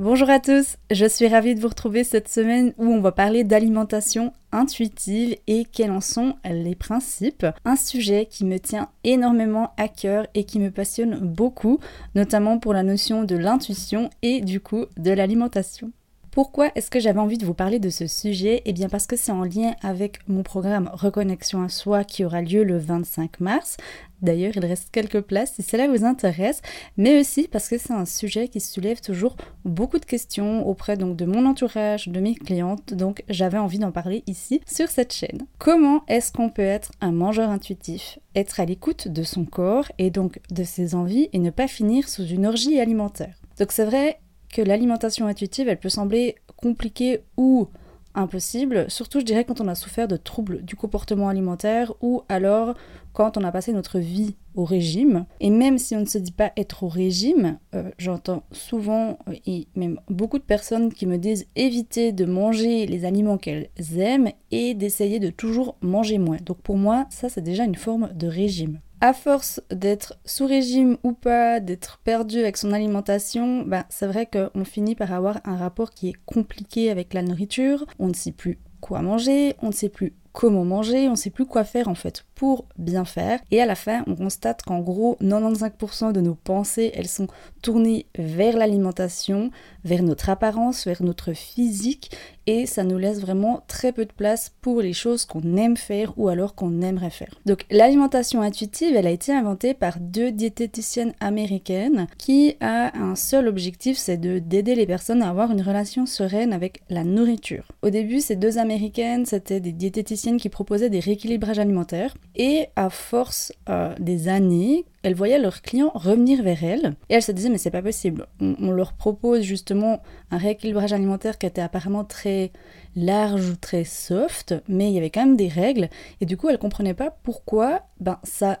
Bonjour 0.00 0.30
à 0.30 0.40
tous, 0.40 0.78
je 0.90 1.04
suis 1.04 1.28
ravie 1.28 1.54
de 1.54 1.60
vous 1.60 1.68
retrouver 1.68 2.04
cette 2.04 2.30
semaine 2.30 2.72
où 2.78 2.86
on 2.86 3.02
va 3.02 3.12
parler 3.12 3.44
d'alimentation 3.44 4.32
intuitive 4.50 5.36
et 5.46 5.66
quels 5.70 5.90
en 5.90 6.00
sont 6.00 6.36
les 6.42 6.74
principes. 6.74 7.44
Un 7.66 7.76
sujet 7.76 8.24
qui 8.24 8.46
me 8.46 8.58
tient 8.58 8.88
énormément 9.04 9.74
à 9.76 9.88
cœur 9.88 10.26
et 10.32 10.44
qui 10.44 10.58
me 10.58 10.70
passionne 10.70 11.18
beaucoup, 11.18 11.80
notamment 12.14 12.58
pour 12.58 12.72
la 12.72 12.82
notion 12.82 13.24
de 13.24 13.36
l'intuition 13.36 14.08
et 14.22 14.40
du 14.40 14.58
coup 14.58 14.86
de 14.96 15.10
l'alimentation. 15.10 15.92
Pourquoi 16.30 16.70
est-ce 16.76 16.90
que 16.90 17.00
j'avais 17.00 17.18
envie 17.18 17.38
de 17.38 17.44
vous 17.44 17.54
parler 17.54 17.80
de 17.80 17.90
ce 17.90 18.06
sujet? 18.06 18.62
Eh 18.64 18.72
bien 18.72 18.88
parce 18.88 19.08
que 19.08 19.16
c'est 19.16 19.32
en 19.32 19.42
lien 19.42 19.74
avec 19.82 20.20
mon 20.28 20.44
programme 20.44 20.88
Reconnexion 20.92 21.60
à 21.64 21.68
soi 21.68 22.04
qui 22.04 22.24
aura 22.24 22.40
lieu 22.40 22.62
le 22.62 22.78
25 22.78 23.40
mars. 23.40 23.78
D'ailleurs, 24.22 24.52
il 24.54 24.64
reste 24.64 24.90
quelques 24.92 25.22
places 25.22 25.54
si 25.54 25.64
cela 25.64 25.88
vous 25.88 26.04
intéresse, 26.04 26.62
mais 26.96 27.18
aussi 27.18 27.48
parce 27.48 27.68
que 27.68 27.78
c'est 27.78 27.92
un 27.92 28.04
sujet 28.04 28.46
qui 28.46 28.60
soulève 28.60 29.00
toujours 29.00 29.36
beaucoup 29.64 29.98
de 29.98 30.04
questions 30.04 30.68
auprès 30.68 30.96
de 30.96 31.24
mon 31.24 31.46
entourage, 31.46 32.06
de 32.06 32.20
mes 32.20 32.36
clientes, 32.36 32.94
donc 32.94 33.24
j'avais 33.28 33.58
envie 33.58 33.80
d'en 33.80 33.90
parler 33.90 34.22
ici 34.28 34.60
sur 34.70 34.88
cette 34.88 35.12
chaîne. 35.12 35.46
Comment 35.58 36.04
est-ce 36.06 36.32
qu'on 36.32 36.50
peut 36.50 36.62
être 36.62 36.92
un 37.00 37.12
mangeur 37.12 37.50
intuitif? 37.50 38.20
Être 38.36 38.60
à 38.60 38.66
l'écoute 38.66 39.08
de 39.08 39.24
son 39.24 39.44
corps 39.44 39.90
et 39.98 40.10
donc 40.10 40.38
de 40.50 40.62
ses 40.62 40.94
envies 40.94 41.28
et 41.32 41.40
ne 41.40 41.50
pas 41.50 41.66
finir 41.66 42.08
sous 42.08 42.24
une 42.24 42.46
orgie 42.46 42.78
alimentaire? 42.78 43.34
Donc 43.58 43.72
c'est 43.72 43.84
vrai, 43.84 44.20
que 44.52 44.62
l'alimentation 44.62 45.26
intuitive, 45.26 45.68
elle 45.68 45.78
peut 45.78 45.88
sembler 45.88 46.36
compliquée 46.56 47.22
ou 47.36 47.68
impossible, 48.14 48.90
surtout 48.90 49.20
je 49.20 49.24
dirais 49.24 49.44
quand 49.44 49.60
on 49.60 49.68
a 49.68 49.74
souffert 49.74 50.08
de 50.08 50.16
troubles 50.16 50.62
du 50.62 50.74
comportement 50.74 51.28
alimentaire 51.28 51.92
ou 52.00 52.22
alors 52.28 52.74
quand 53.12 53.36
on 53.36 53.44
a 53.44 53.52
passé 53.52 53.72
notre 53.72 53.98
vie 53.98 54.34
au 54.54 54.64
régime. 54.64 55.26
Et 55.40 55.50
même 55.50 55.78
si 55.78 55.94
on 55.94 56.00
ne 56.00 56.06
se 56.06 56.18
dit 56.18 56.32
pas 56.32 56.52
être 56.56 56.82
au 56.82 56.88
régime, 56.88 57.58
euh, 57.74 57.90
j'entends 57.98 58.42
souvent 58.52 59.18
euh, 59.28 59.34
et 59.46 59.68
même 59.76 60.00
beaucoup 60.08 60.38
de 60.38 60.44
personnes 60.44 60.92
qui 60.92 61.06
me 61.06 61.18
disent 61.18 61.46
éviter 61.56 62.12
de 62.12 62.24
manger 62.24 62.86
les 62.86 63.04
aliments 63.04 63.38
qu'elles 63.38 63.68
aiment 63.96 64.30
et 64.50 64.74
d'essayer 64.74 65.20
de 65.20 65.30
toujours 65.30 65.76
manger 65.80 66.18
moins. 66.18 66.38
Donc 66.44 66.58
pour 66.58 66.76
moi, 66.76 67.06
ça 67.10 67.28
c'est 67.28 67.40
déjà 67.40 67.64
une 67.64 67.76
forme 67.76 68.12
de 68.14 68.26
régime 68.26 68.80
à 69.00 69.12
force 69.12 69.60
d'être 69.70 70.14
sous 70.24 70.46
régime 70.46 70.98
ou 71.02 71.12
pas, 71.12 71.60
d'être 71.60 71.98
perdu 72.04 72.38
avec 72.38 72.56
son 72.56 72.72
alimentation, 72.72 73.62
ben, 73.62 73.84
c'est 73.88 74.06
vrai 74.06 74.26
qu'on 74.26 74.64
finit 74.64 74.94
par 74.94 75.12
avoir 75.12 75.40
un 75.44 75.56
rapport 75.56 75.90
qui 75.90 76.08
est 76.08 76.16
compliqué 76.26 76.90
avec 76.90 77.14
la 77.14 77.22
nourriture. 77.22 77.86
On 77.98 78.08
ne 78.08 78.14
sait 78.14 78.32
plus 78.32 78.58
quoi 78.80 79.02
manger, 79.02 79.56
on 79.62 79.68
ne 79.68 79.72
sait 79.72 79.88
plus 79.88 80.14
comment 80.32 80.64
manger, 80.64 81.08
on 81.08 81.12
ne 81.12 81.16
sait 81.16 81.30
plus 81.30 81.46
quoi 81.46 81.64
faire 81.64 81.88
en 81.88 81.94
fait 81.94 82.24
pour 82.40 82.64
bien 82.78 83.04
faire. 83.04 83.38
Et 83.50 83.60
à 83.60 83.66
la 83.66 83.74
fin, 83.74 84.02
on 84.06 84.16
constate 84.16 84.62
qu'en 84.62 84.80
gros, 84.80 85.18
95% 85.20 86.12
de 86.12 86.22
nos 86.22 86.34
pensées, 86.34 86.90
elles 86.94 87.06
sont 87.06 87.26
tournées 87.60 88.06
vers 88.16 88.56
l'alimentation, 88.56 89.50
vers 89.84 90.02
notre 90.02 90.30
apparence, 90.30 90.86
vers 90.86 91.02
notre 91.02 91.34
physique, 91.34 92.10
et 92.46 92.66
ça 92.66 92.82
nous 92.82 92.98
laisse 92.98 93.20
vraiment 93.20 93.62
très 93.68 93.92
peu 93.92 94.04
de 94.04 94.12
place 94.12 94.52
pour 94.60 94.80
les 94.80 94.92
choses 94.92 95.24
qu'on 95.24 95.56
aime 95.56 95.76
faire 95.76 96.14
ou 96.16 96.28
alors 96.28 96.54
qu'on 96.54 96.80
aimerait 96.80 97.10
faire. 97.10 97.38
Donc 97.46 97.64
l'alimentation 97.70 98.40
intuitive, 98.40 98.96
elle 98.96 99.06
a 99.06 99.10
été 99.10 99.32
inventée 99.32 99.74
par 99.74 100.00
deux 100.00 100.32
diététiciennes 100.32 101.12
américaines 101.20 102.06
qui 102.18 102.56
a 102.60 102.96
un 102.98 103.14
seul 103.14 103.46
objectif, 103.46 103.98
c'est 103.98 104.16
de 104.16 104.38
d'aider 104.38 104.74
les 104.74 104.86
personnes 104.86 105.22
à 105.22 105.28
avoir 105.28 105.52
une 105.52 105.62
relation 105.62 106.06
sereine 106.06 106.52
avec 106.52 106.82
la 106.88 107.04
nourriture. 107.04 107.68
Au 107.82 107.90
début, 107.90 108.20
ces 108.20 108.36
deux 108.36 108.58
américaines, 108.58 109.26
c'était 109.26 109.60
des 109.60 109.72
diététiciennes 109.72 110.40
qui 110.40 110.48
proposaient 110.48 110.90
des 110.90 111.00
rééquilibrages 111.00 111.58
alimentaires 111.58 112.14
et 112.36 112.68
à 112.76 112.90
force 112.90 113.52
euh, 113.68 113.94
des 113.98 114.28
années, 114.28 114.84
elles 115.02 115.14
voyaient 115.14 115.38
leurs 115.38 115.62
clients 115.62 115.90
revenir 115.94 116.42
vers 116.42 116.62
elles 116.62 116.94
et 117.08 117.14
elles 117.14 117.22
se 117.22 117.32
disaient 117.32 117.48
mais 117.48 117.58
c'est 117.58 117.70
pas 117.70 117.82
possible. 117.82 118.26
On, 118.40 118.70
leur 118.70 118.92
propose 118.92 119.42
justement 119.42 120.00
un 120.30 120.38
rééquilibrage 120.38 120.92
alimentaire 120.92 121.38
qui 121.38 121.46
était 121.46 121.60
apparemment 121.60 122.04
très 122.04 122.52
large 122.96 123.50
ou 123.50 123.56
très 123.56 123.84
soft, 123.84 124.54
mais 124.68 124.90
il 124.90 124.94
y 124.94 124.98
avait 124.98 125.10
quand 125.10 125.24
même 125.24 125.36
des 125.36 125.48
règles 125.48 125.88
et 126.20 126.26
du 126.26 126.36
coup 126.36 126.48
elles 126.48 126.58
comprenaient 126.58 126.94
pas 126.94 127.10
pourquoi 127.22 127.82
ben 127.98 128.18
ça 128.22 128.60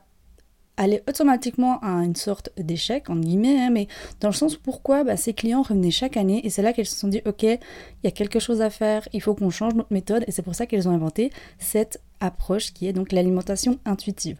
allait 0.76 1.02
automatiquement 1.08 1.78
à 1.80 2.04
une 2.04 2.16
sorte 2.16 2.50
d'échec, 2.56 3.10
en 3.10 3.16
guillemets, 3.16 3.60
hein, 3.60 3.70
mais 3.70 3.88
dans 4.20 4.28
le 4.28 4.34
sens 4.34 4.56
pourquoi 4.56 5.04
bah, 5.04 5.16
ces 5.16 5.34
clients 5.34 5.62
revenaient 5.62 5.90
chaque 5.90 6.16
année 6.16 6.44
et 6.44 6.50
c'est 6.50 6.62
là 6.62 6.72
qu'elles 6.72 6.86
se 6.86 6.96
sont 6.96 7.08
dit 7.08 7.20
ok, 7.26 7.42
il 7.42 7.58
y 8.04 8.06
a 8.06 8.10
quelque 8.10 8.38
chose 8.38 8.62
à 8.62 8.70
faire, 8.70 9.06
il 9.12 9.20
faut 9.20 9.34
qu'on 9.34 9.50
change 9.50 9.74
notre 9.74 9.92
méthode 9.92 10.24
et 10.26 10.32
c'est 10.32 10.42
pour 10.42 10.54
ça 10.54 10.66
qu'elles 10.66 10.88
ont 10.88 10.94
inventé 10.94 11.30
cette 11.58 12.00
approche 12.20 12.72
qui 12.72 12.86
est 12.86 12.92
donc 12.92 13.12
l'alimentation 13.12 13.78
intuitive. 13.84 14.38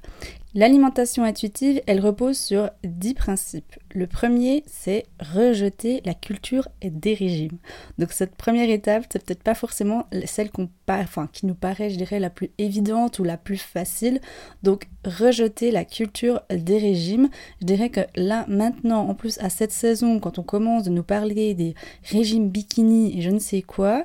L'alimentation 0.52 1.22
intuitive, 1.22 1.80
elle 1.86 2.00
repose 2.00 2.36
sur 2.36 2.70
10 2.82 3.14
principes. 3.14 3.76
Le 3.94 4.08
premier, 4.08 4.64
c'est 4.66 5.06
rejeter 5.20 6.02
la 6.04 6.14
culture 6.14 6.68
des 6.82 7.14
régimes. 7.14 7.58
Donc 7.98 8.10
cette 8.10 8.34
première 8.34 8.68
étape, 8.68 9.04
c'est 9.12 9.24
peut-être 9.24 9.44
pas 9.44 9.54
forcément 9.54 10.08
celle 10.24 10.50
qu'on 10.50 10.68
qui 11.32 11.46
nous 11.46 11.54
paraît, 11.54 11.90
je 11.90 11.96
dirais, 11.96 12.18
la 12.18 12.30
plus 12.30 12.50
évidente 12.58 13.20
ou 13.20 13.24
la 13.24 13.36
plus 13.36 13.58
facile. 13.58 14.20
Donc 14.62 14.88
rejeter 15.04 15.70
la 15.70 15.84
culture 15.84 16.42
des 16.50 16.78
régimes. 16.78 17.28
Je 17.60 17.66
dirais 17.66 17.90
que 17.90 18.00
là, 18.16 18.44
maintenant, 18.48 19.08
en 19.08 19.14
plus 19.14 19.38
à 19.38 19.50
cette 19.50 19.72
saison, 19.72 20.18
quand 20.18 20.38
on 20.38 20.42
commence 20.42 20.82
de 20.82 20.90
nous 20.90 21.04
parler 21.04 21.54
des 21.54 21.74
régimes 22.02 22.48
bikini 22.48 23.16
et 23.18 23.22
je 23.22 23.30
ne 23.30 23.38
sais 23.38 23.62
quoi, 23.62 24.04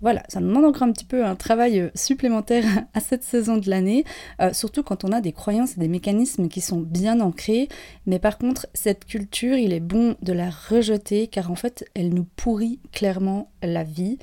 voilà, 0.00 0.22
ça 0.28 0.40
demande 0.40 0.64
encore 0.64 0.84
un 0.84 0.92
petit 0.92 1.04
peu 1.04 1.24
un 1.24 1.36
travail 1.36 1.80
euh, 1.80 1.90
supplémentaire 1.94 2.64
à 2.94 3.00
cette 3.00 3.22
saison 3.22 3.56
de 3.56 3.68
l'année, 3.68 4.04
euh, 4.40 4.52
surtout 4.52 4.82
quand 4.82 5.04
on 5.04 5.12
a 5.12 5.20
des 5.20 5.32
croyances 5.32 5.76
et 5.76 5.80
des 5.80 5.88
mécanismes 5.88 6.48
qui 6.48 6.60
sont 6.60 6.80
bien 6.80 7.20
ancrés. 7.20 7.68
Mais 8.06 8.18
par 8.18 8.38
contre, 8.38 8.66
cette 8.74 9.04
culture, 9.04 9.56
il 9.56 9.72
est 9.72 9.80
bon 9.80 10.16
de 10.22 10.32
la 10.32 10.50
rejeter 10.50 11.26
car 11.26 11.50
en 11.50 11.56
fait, 11.56 11.84
elle 11.94 12.14
nous 12.14 12.26
pourrit 12.36 12.80
clairement 12.92 13.50
la 13.62 13.84
vie 13.84 14.18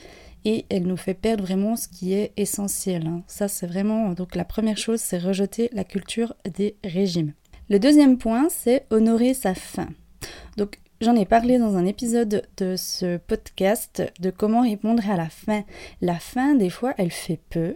et 0.45 0.65
elle 0.69 0.87
nous 0.87 0.97
fait 0.97 1.13
perdre 1.13 1.43
vraiment 1.43 1.75
ce 1.75 1.87
qui 1.87 2.13
est 2.13 2.31
essentiel. 2.37 3.05
Hein. 3.05 3.23
Ça, 3.27 3.47
c'est 3.47 3.67
vraiment 3.67 4.13
donc 4.13 4.35
la 4.35 4.45
première 4.45 4.77
chose, 4.77 4.99
c'est 4.99 5.17
rejeter 5.17 5.69
la 5.73 5.83
culture 5.83 6.33
des 6.55 6.75
régimes. 6.83 7.33
Le 7.69 7.79
deuxième 7.79 8.17
point, 8.17 8.47
c'est 8.49 8.85
honorer 8.89 9.33
sa 9.33 9.53
faim. 9.53 9.89
J'en 10.99 11.15
ai 11.15 11.25
parlé 11.25 11.59
dans 11.59 11.75
un 11.77 11.85
épisode 11.85 12.47
de 12.57 12.75
ce 12.75 13.17
podcast 13.17 14.01
de 14.19 14.31
comment 14.31 14.61
répondre 14.61 15.07
à 15.07 15.15
la 15.15 15.29
faim. 15.29 15.63
La 16.01 16.15
faim, 16.15 16.55
des 16.55 16.71
fois, 16.71 16.95
elle 16.97 17.11
fait 17.11 17.39
peur. 17.51 17.75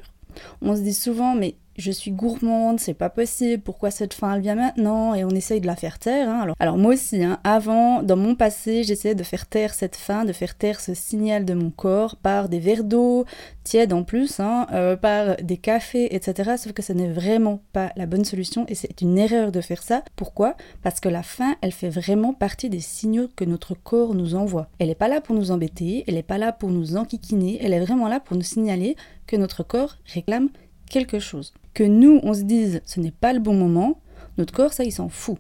On 0.64 0.76
se 0.76 0.82
dit 0.82 0.96
souvent, 0.96 1.36
mais 1.36 1.54
je 1.78 1.92
suis 1.92 2.12
gourmande, 2.12 2.80
c'est 2.80 2.94
pas 2.94 3.10
possible, 3.10 3.64
pourquoi 3.64 3.92
cette 3.92 4.14
faim 4.14 4.36
elle 4.36 4.42
vient 4.42 4.56
maintenant 4.56 5.16
et 5.16 5.24
on 5.24 5.30
essaye 5.30 5.62
de 5.62 5.68
la 5.68 5.76
faire 5.76 6.00
taire. 6.00 6.30
Hein. 6.30 6.54
Alors, 6.60 6.78
moi 6.78 6.94
aussi, 6.94 7.24
hein, 7.24 7.40
avant, 7.44 8.04
dans 8.04 8.18
mon 8.18 8.36
passé, 8.36 8.84
j'essayais 8.84 9.16
de 9.16 9.24
faire 9.24 9.46
taire 9.46 9.74
cette 9.74 9.96
faim, 9.96 10.26
de 10.26 10.34
faire 10.34 10.56
taire 10.56 10.80
ce 10.80 10.94
signal 10.94 11.46
de 11.46 11.54
mon 11.54 11.70
corps 11.70 12.18
par 12.18 12.50
des 12.50 12.60
verres 12.60 12.84
d'eau 12.84 13.26
tièdes 13.64 13.94
en 13.94 14.04
plus, 14.04 14.40
hein, 14.40 14.68
euh, 14.74 14.96
par 14.96 15.38
des 15.38 15.58
cafés, 15.58 16.14
etc. 16.16 16.56
Sauf 16.58 16.74
que 16.74 16.82
ce 16.82 16.94
n'est 16.94 17.12
vraiment 17.12 17.62
pas 17.74 17.92
la 17.96 18.06
bonne 18.06 18.26
solution 18.26 18.66
et 18.68 18.76
c'est 18.76 19.02
une 19.02 19.18
erreur 19.18 19.52
de 19.52 19.62
faire 19.62 19.84
ça. 19.84 20.04
Pourquoi? 20.16 20.56
Parce 20.84 21.00
que 21.00 21.10
la 21.10 21.24
faim, 21.24 21.56
elle 21.62 21.72
fait 21.72 21.90
vraiment 21.90 22.34
partie 22.34 22.70
des 22.70 22.80
signaux 22.80 23.28
que 23.36 23.46
notre 23.46 23.76
corps 23.76 24.14
nous 24.14 24.36
envoie. 24.36 24.68
Elle 24.80 24.88
n'est 24.88 24.96
pas 24.96 25.08
là 25.08 25.22
pour 25.22 25.36
nous 25.36 25.52
embêter, 25.52 26.04
elle 26.08 26.16
n'est 26.16 26.24
pas 26.24 26.38
là 26.38 26.52
pour 26.52 26.70
nous 26.70 26.98
enquiquiner, 26.98 27.60
elle 27.62 27.74
est 27.74 27.80
vraiment 27.80 28.08
là 28.08 28.20
pour 28.20 28.36
nous 28.36 28.44
signaler 28.44 28.96
que 29.28 29.36
notre 29.36 29.64
corps 29.64 29.98
réclame 30.14 30.50
quelque 30.90 31.20
chose. 31.20 31.54
Que 31.74 31.84
nous, 31.84 32.20
on 32.24 32.34
se 32.34 32.42
dise 32.42 32.82
ce 32.86 33.00
n'est 33.00 33.12
pas 33.12 33.34
le 33.34 33.40
bon 33.40 33.54
moment, 33.54 34.00
notre 34.38 34.54
corps, 34.54 34.74
ça, 34.74 34.84
il 34.84 34.92
s'en 34.92 35.10
fout. 35.10 35.38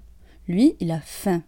Lui, 0.47 0.75
il 0.79 0.91
a 0.91 0.99
faim. 0.99 1.43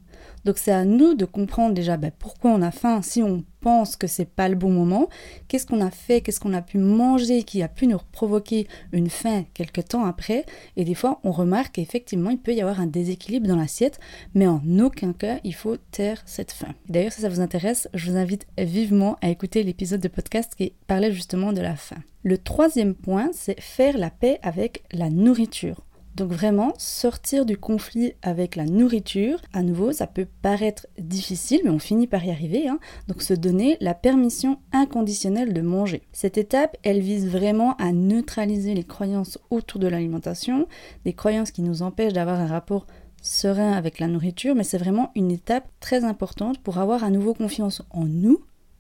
Donc 0.46 0.58
c'est 0.58 0.72
à 0.72 0.86
nous 0.86 1.14
de 1.14 1.26
comprendre 1.26 1.74
déjà 1.74 1.98
ben, 1.98 2.12
pourquoi 2.18 2.52
on 2.52 2.62
a 2.62 2.72
faim 2.72 3.02
si 3.02 3.24
on 3.24 3.44
pense 3.62 3.96
que 3.96 4.08
c'est 4.08 4.30
pas 4.30 4.50
le 4.50 4.56
bon 4.56 4.72
moment, 4.72 5.08
qu'est-ce 5.48 5.66
qu'on 5.66 5.80
a 5.80 5.90
fait, 5.90 6.22
qu'est-ce 6.22 6.40
qu'on 6.40 6.54
a 6.54 6.62
pu 6.62 6.78
manger 6.78 7.44
qui 7.44 7.64
a 7.64 7.70
pu 7.70 7.88
nous 7.88 7.98
provoquer 8.12 8.68
une 8.92 9.10
faim 9.10 9.46
quelque 9.54 9.80
temps 9.80 10.04
après. 10.06 10.46
Et 10.76 10.84
des 10.84 10.96
fois, 10.96 11.22
on 11.24 11.32
remarque 11.32 11.76
qu'effectivement, 11.76 12.30
il 12.30 12.40
peut 12.40 12.54
y 12.54 12.62
avoir 12.62 12.82
un 12.82 12.88
déséquilibre 12.88 13.48
dans 13.48 13.56
l'assiette, 13.56 14.00
mais 14.36 14.48
en 14.48 14.62
aucun 14.80 15.14
cas, 15.14 15.40
il 15.46 15.56
faut 15.56 15.78
taire 15.92 16.22
cette 16.26 16.52
faim. 16.52 16.74
D'ailleurs, 16.90 17.14
si 17.14 17.22
ça 17.22 17.30
vous 17.30 17.40
intéresse, 17.40 17.88
je 17.94 18.12
vous 18.12 18.18
invite 18.18 18.48
vivement 18.58 19.18
à 19.22 19.30
écouter 19.30 19.64
l'épisode 19.64 20.02
de 20.02 20.10
podcast 20.10 20.54
qui 20.58 20.74
parlait 20.88 21.14
justement 21.14 21.54
de 21.54 21.62
la 21.62 21.76
faim. 21.76 22.04
Le 22.24 22.38
troisième 22.38 22.96
point, 22.96 23.32
c'est 23.34 23.60
faire 23.60 23.98
la 23.98 24.10
paix 24.10 24.40
avec 24.44 24.84
la 24.92 25.10
nourriture. 25.10 25.84
Donc 26.16 26.32
vraiment, 26.32 26.74
sortir 26.78 27.46
du 27.46 27.58
conflit 27.58 28.14
avec 28.22 28.56
la 28.56 28.66
nourriture, 28.66 29.40
à 29.52 29.64
nouveau, 29.64 29.92
ça 29.92 30.06
peut 30.06 30.28
paraître 30.44 30.86
difficile, 31.00 31.62
mais 31.64 31.72
on 31.72 31.80
finit 31.80 32.06
par 32.06 32.24
y 32.24 32.30
arriver. 32.30 32.68
Hein. 32.68 32.80
Donc 33.08 33.24
se 33.24 33.34
donner 33.34 33.78
la 33.82 33.96
permission 33.96 34.60
inconditionnelle 34.72 35.54
de 35.54 35.62
manger. 35.62 36.04
Cette 36.12 36.38
étape, 36.38 36.78
elle 36.84 37.00
vise 37.00 37.28
vraiment 37.28 37.76
à 37.78 37.92
neutraliser 37.92 38.76
les 38.76 38.84
croyances 38.84 39.40
autour 39.50 39.80
de 39.80 39.88
l'alimentation, 39.88 40.68
des 41.04 41.14
croyances 41.14 41.52
qui 41.52 41.64
nous 41.64 41.82
empêchent 41.82 42.14
d'avoir 42.14 42.40
un 42.40 42.48
rapport 42.48 42.86
serein 43.24 43.72
avec 43.72 44.00
la 44.00 44.08
nourriture, 44.08 44.54
mais 44.54 44.64
c'est 44.64 44.78
vraiment 44.78 45.12
une 45.16 45.32
étape 45.32 45.68
très 45.80 46.04
importante 46.04 46.60
pour 46.60 46.78
avoir 46.78 47.04
à 47.04 47.10
nouveau 47.10 47.34
confiance 47.34 47.82
en 47.90 48.06
nous 48.06 48.40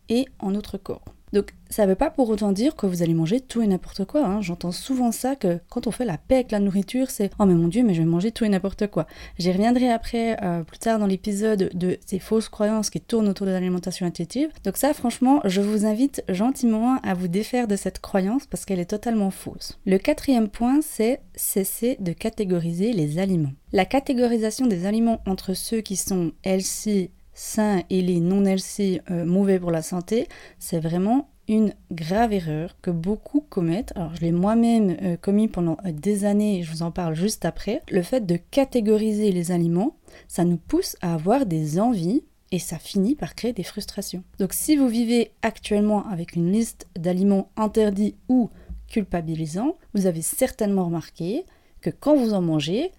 et 0.09 0.27
en 0.39 0.51
notre 0.51 0.77
corps. 0.77 1.12
Donc 1.33 1.53
ça 1.69 1.83
ne 1.83 1.89
veut 1.89 1.95
pas 1.95 2.11
pour 2.11 2.29
autant 2.29 2.51
dire 2.51 2.75
que 2.75 2.85
vous 2.85 3.01
allez 3.01 3.15
manger 3.15 3.41
tout 3.41 3.63
et 3.63 3.67
n'importe 3.67 4.05
quoi. 4.05 4.23
Hein. 4.23 4.41
J'entends 4.41 4.71
souvent 4.71 5.11
ça 5.11 5.35
que 5.35 5.59
quand 5.69 5.87
on 5.87 5.91
fait 5.91 6.05
la 6.05 6.19
paix 6.19 6.35
avec 6.35 6.51
la 6.51 6.59
nourriture, 6.59 7.09
c'est 7.09 7.31
oh 7.39 7.45
mais 7.45 7.55
mon 7.55 7.67
dieu, 7.67 7.83
mais 7.83 7.95
je 7.95 8.01
vais 8.01 8.07
manger 8.07 8.31
tout 8.31 8.45
et 8.45 8.49
n'importe 8.49 8.87
quoi. 8.87 9.07
J'y 9.39 9.51
reviendrai 9.51 9.89
après 9.89 10.37
euh, 10.43 10.63
plus 10.63 10.77
tard 10.77 10.99
dans 10.99 11.07
l'épisode 11.07 11.71
de 11.73 11.97
ces 12.05 12.19
fausses 12.19 12.49
croyances 12.49 12.91
qui 12.91 13.01
tournent 13.01 13.27
autour 13.27 13.47
de 13.47 13.51
l'alimentation 13.51 14.05
intuitive. 14.05 14.49
Donc 14.63 14.77
ça, 14.77 14.93
franchement, 14.93 15.41
je 15.45 15.61
vous 15.61 15.87
invite 15.87 16.23
gentiment 16.29 16.99
à 17.01 17.15
vous 17.15 17.27
défaire 17.27 17.67
de 17.67 17.75
cette 17.75 17.99
croyance 17.99 18.45
parce 18.45 18.65
qu'elle 18.65 18.79
est 18.79 18.85
totalement 18.85 19.31
fausse. 19.31 19.79
Le 19.87 19.97
quatrième 19.97 20.49
point, 20.49 20.81
c'est 20.83 21.21
cesser 21.33 21.97
de 21.99 22.13
catégoriser 22.13 22.93
les 22.93 23.17
aliments. 23.17 23.53
La 23.71 23.85
catégorisation 23.85 24.67
des 24.67 24.85
aliments 24.85 25.21
entre 25.25 25.55
ceux 25.55 25.81
qui 25.81 25.95
sont 25.95 26.33
healthy 26.43 27.09
sains 27.33 27.83
et 27.89 28.01
les 28.01 28.19
non 28.19 28.45
healthy 28.45 28.99
euh, 29.09 29.25
mauvais 29.25 29.59
pour 29.59 29.71
la 29.71 29.81
santé, 29.81 30.27
c'est 30.59 30.79
vraiment 30.79 31.29
une 31.47 31.73
grave 31.91 32.33
erreur 32.33 32.77
que 32.81 32.91
beaucoup 32.91 33.41
commettent. 33.41 33.91
Alors 33.95 34.15
je 34.15 34.21
l'ai 34.21 34.31
moi-même 34.31 34.97
euh, 35.01 35.17
commis 35.17 35.47
pendant 35.47 35.77
euh, 35.85 35.91
des 35.91 36.25
années 36.25 36.59
et 36.59 36.63
je 36.63 36.71
vous 36.71 36.83
en 36.83 36.91
parle 36.91 37.15
juste 37.15 37.45
après. 37.45 37.81
Le 37.89 38.01
fait 38.01 38.25
de 38.25 38.37
catégoriser 38.51 39.31
les 39.31 39.51
aliments, 39.51 39.95
ça 40.27 40.45
nous 40.45 40.57
pousse 40.57 40.95
à 41.01 41.13
avoir 41.13 41.45
des 41.45 41.79
envies 41.79 42.23
et 42.51 42.59
ça 42.59 42.77
finit 42.77 43.15
par 43.15 43.35
créer 43.35 43.51
des 43.51 43.63
frustrations. 43.63 44.23
Donc 44.39 44.53
si 44.53 44.77
vous 44.77 44.87
vivez 44.87 45.31
actuellement 45.41 46.07
avec 46.07 46.35
une 46.35 46.51
liste 46.51 46.87
d'aliments 46.97 47.49
interdits 47.57 48.15
ou 48.29 48.49
culpabilisants, 48.87 49.75
vous 49.93 50.05
avez 50.05 50.21
certainement 50.21 50.85
remarqué 50.85 51.45
que 51.81 51.89
quand 51.89 52.15
vous 52.15 52.33
en 52.33 52.41
mangez, 52.41 52.91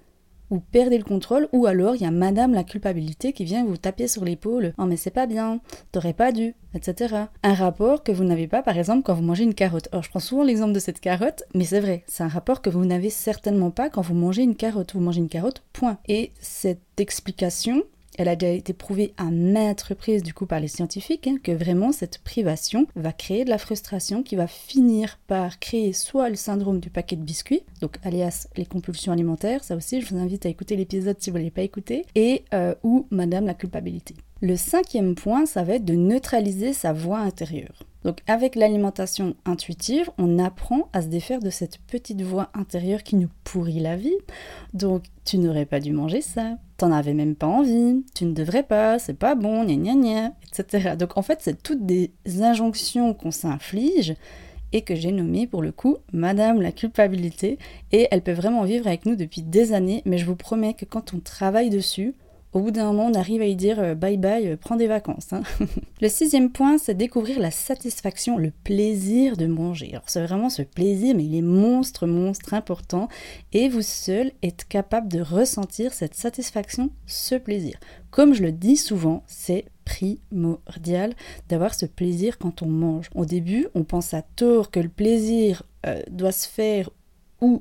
ou 0.55 0.61
perdez 0.61 0.99
le 0.99 1.05
contrôle, 1.05 1.49
ou 1.53 1.67
alors 1.67 1.97
il 1.97 2.03
y 2.03 2.06
a 2.06 2.12
Madame 2.12 2.55
la 2.55 2.62
culpabilité 2.62 3.33
qui 3.33 3.45
vient 3.45 3.65
vous 3.65 3.77
taper 3.77 4.06
sur 4.06 4.25
l'épaule. 4.25 4.73
Oh 4.79 4.85
mais 4.87 4.97
c'est 4.97 5.11
pas 5.11 5.27
bien, 5.27 5.61
t'aurais 5.91 6.12
pas 6.12 6.31
dû, 6.31 6.55
etc. 6.75 7.25
Un 7.43 7.55
rapport 7.55 8.05
que 8.05 8.12
vous 8.12 8.23
n'avez 8.23 8.47
pas 8.47 8.62
par 8.62 8.79
exemple 8.79 9.03
quand 9.03 9.15
vous 9.15 9.23
mangez 9.23 9.43
une 9.43 9.55
carotte. 9.55 9.89
Alors 9.91 10.05
je 10.05 10.11
prends 10.11 10.21
souvent 10.21 10.45
l'exemple 10.45 10.73
de 10.73 10.79
cette 10.79 11.01
carotte, 11.01 11.43
mais 11.55 11.65
c'est 11.65 11.81
vrai, 11.81 12.05
c'est 12.06 12.23
un 12.23 12.29
rapport 12.29 12.62
que 12.62 12.71
vous 12.71 12.85
n'avez 12.85 13.11
certainement 13.11 13.73
pas 13.73 13.91
quand 13.91 14.03
vous 14.03 14.15
mangez 14.15 14.43
une 14.45 14.55
carotte. 14.55 14.95
Vous 14.95 15.01
mangez 15.01 15.19
une 15.19 15.29
carotte, 15.29 15.65
point. 15.73 15.99
Et 16.06 16.31
cette 16.41 16.79
explication, 16.99 17.83
elle 18.19 18.29
a 18.29 18.37
déjà 18.37 18.53
été 18.53 18.73
prouvée 18.73 19.15
à 19.17 19.25
maintes 19.31 19.83
reprises 19.83 20.23
du 20.23 20.35
coup 20.35 20.47
par 20.47 20.61
les 20.61 20.69
scientifiques 20.69 21.27
hein, 21.27 21.37
que 21.43 21.53
vraiment 21.53 21.93
cette 21.93 22.19
privation 22.19 22.87
va 22.97 23.13
créer 23.13 23.45
de 23.45 23.51
la 23.51 23.59
frustration 23.59 24.23
qui 24.23 24.37
va 24.37 24.47
finir 24.47 25.19
par 25.27 25.59
créer 25.59 25.93
soit 25.93 26.29
le 26.29 26.37
syndrome 26.37 26.81
du 26.81 26.91
paquet 26.91 27.17
de 27.17 27.23
biscuits, 27.23 27.63
donc 27.81 27.97
alias 28.05 28.49
les 28.57 28.67
compulsions 28.67 29.13
alimentaires, 29.13 29.65
ça 29.65 29.77
aussi 29.77 30.01
je 30.01 30.09
vous 30.09 30.21
invite 30.21 30.47
à 30.47 30.49
écouter 30.49 30.77
l'épisode 30.77 31.17
si 31.19 31.31
vous 31.31 31.37
ne 31.37 31.43
l'avez 31.43 31.51
pas 31.51 31.63
écouté, 31.63 32.05
et 32.15 32.45
euh, 32.53 32.75
ou 32.83 33.07
Madame 33.11 33.47
la 33.47 33.55
culpabilité. 33.55 34.15
Le 34.41 34.57
cinquième 34.57 35.15
point, 35.15 35.47
ça 35.47 35.63
va 35.63 35.75
être 35.75 35.85
de 35.85 35.95
neutraliser 35.95 36.73
sa 36.73 36.93
voix 36.93 37.19
intérieure. 37.19 37.85
Donc 38.05 38.19
avec 38.27 38.55
l'alimentation 38.55 39.35
intuitive, 39.47 40.11
on 40.19 40.39
apprend 40.39 40.89
à 40.93 41.03
se 41.03 41.09
défaire 41.09 41.41
de 41.41 41.51
cette 41.51 41.79
petite 41.79 42.23
voix 42.23 42.51
intérieure 42.55 43.03
qui 43.03 43.17
nous 43.17 43.31
pourrit 43.45 43.81
la 43.81 43.97
vie. 43.97 44.17
Donc 44.75 45.05
tu 45.25 45.39
n'aurais 45.39 45.65
pas 45.65 45.81
dû 45.81 45.93
manger 45.93 46.21
ça, 46.21 46.59
t'en 46.77 46.93
avais 46.93 47.15
même 47.15 47.35
pas 47.35 47.47
envie, 47.47 48.05
tu 48.15 48.27
ne 48.27 48.33
devrais 48.33 48.62
pas, 48.62 48.99
c'est 48.99 49.19
pas 49.19 49.35
bon, 49.35 49.65
gna 49.65 49.77
gna 49.77 49.95
gna, 49.95 50.33
etc. 50.47 50.97
Donc 50.99 51.17
en 51.17 51.23
fait, 51.23 51.39
c'est 51.41 51.62
toutes 51.62 51.87
des 51.87 52.12
injonctions 52.41 53.15
qu'on 53.15 53.31
s'inflige 53.31 54.15
et 54.73 54.83
que 54.83 54.95
j'ai 54.95 55.12
nommées 55.12 55.47
pour 55.47 55.62
le 55.62 55.73
coup 55.73 55.99
Madame 56.12 56.61
la 56.61 56.73
culpabilité. 56.73 57.59
Et 57.93 58.09
elle 58.11 58.23
peut 58.23 58.33
vraiment 58.33 58.65
vivre 58.65 58.87
avec 58.87 59.06
nous 59.06 59.17
depuis 59.17 59.41
des 59.41 59.73
années, 59.73 60.03
mais 60.05 60.19
je 60.19 60.27
vous 60.27 60.37
promets 60.37 60.75
que 60.75 60.85
quand 60.85 61.15
on 61.15 61.21
travaille 61.21 61.71
dessus, 61.71 62.15
au 62.55 62.61
bout 62.61 62.71
d'un 62.71 62.93
moment, 62.93 63.06
on 63.06 63.15
arrive 63.15 63.43
à 63.43 63.47
y 63.47 63.56
dire 63.56 63.81
euh, 63.81 63.95
bye 63.97 64.17
bye, 64.17 64.47
euh, 64.47 64.56
prends 64.56 64.77
des 64.77 64.87
vacances. 64.87 65.33
Hein. 65.33 65.43
le 66.01 66.09
sixième 66.09 66.51
point, 66.51 66.79
c'est 66.79 66.95
découvrir 66.95 67.41
la 67.41 67.51
satisfaction, 67.51 68.39
le 68.39 68.53
plaisir 68.62 69.37
de 69.37 69.47
manger. 69.47 69.91
Alors 69.91 70.05
c'est 70.06 70.25
vraiment 70.25 70.49
ce 70.49 70.62
plaisir, 70.62 71.17
mais 71.17 71.25
il 71.25 71.35
est 71.35 71.43
monstre, 71.43 72.06
monstre 72.06 72.55
important. 72.55 73.09
Et 73.53 73.69
vous 73.69 73.83
seul 73.83 74.31
êtes 74.43 74.67
capable 74.69 75.09
de 75.09 75.21
ressentir 75.21 75.93
cette 75.93 76.15
satisfaction, 76.15 76.91
ce 77.06 77.35
plaisir. 77.35 77.79
Comme 78.12 78.35
je 78.35 78.43
le 78.43 78.53
dis 78.53 78.77
souvent, 78.77 79.25
c'est 79.27 79.65
primordial 79.85 81.15
d'avoir 81.49 81.75
ce 81.75 81.87
plaisir 81.87 82.39
quand 82.39 82.62
on 82.62 82.69
mange. 82.69 83.11
Au 83.17 83.25
début, 83.25 83.67
on 83.75 83.83
pense 83.83 84.15
à 84.15 84.23
tort 84.23 84.71
que 84.71 84.79
le 84.79 84.89
plaisir 84.89 85.65
euh, 85.87 86.01
doit 86.09 86.33
se 86.33 86.49
faire 86.49 86.89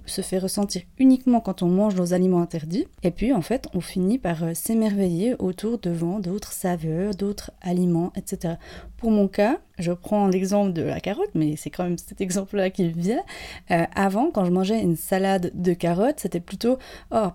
se 0.05 0.21
fait 0.21 0.37
ressentir 0.37 0.81
uniquement 0.97 1.39
quand 1.39 1.61
on 1.61 1.67
mange 1.67 1.95
nos 1.95 2.13
aliments 2.13 2.41
interdits. 2.41 2.87
Et 3.03 3.11
puis 3.11 3.33
en 3.33 3.41
fait, 3.41 3.67
on 3.73 3.81
finit 3.81 4.17
par 4.17 4.43
euh, 4.43 4.53
s'émerveiller 4.53 5.35
autour 5.39 5.79
devant 5.79 6.19
d'autres 6.19 6.53
saveurs, 6.53 7.15
d'autres 7.15 7.51
aliments, 7.61 8.11
etc. 8.15 8.55
Pour 8.97 9.11
mon 9.11 9.27
cas, 9.27 9.59
je 9.79 9.91
prends 9.91 10.27
l'exemple 10.27 10.73
de 10.73 10.81
la 10.81 10.99
carotte, 10.99 11.31
mais 11.33 11.55
c'est 11.55 11.69
quand 11.69 11.83
même 11.83 11.97
cet 11.97 12.21
exemple-là 12.21 12.69
qui 12.69 12.91
vient. 12.91 13.23
Euh, 13.71 13.85
avant, 13.95 14.31
quand 14.31 14.45
je 14.45 14.51
mangeais 14.51 14.81
une 14.81 14.95
salade 14.95 15.51
de 15.53 15.73
carottes, 15.73 16.19
c'était 16.19 16.39
plutôt 16.39 16.77
oh, 17.11 17.29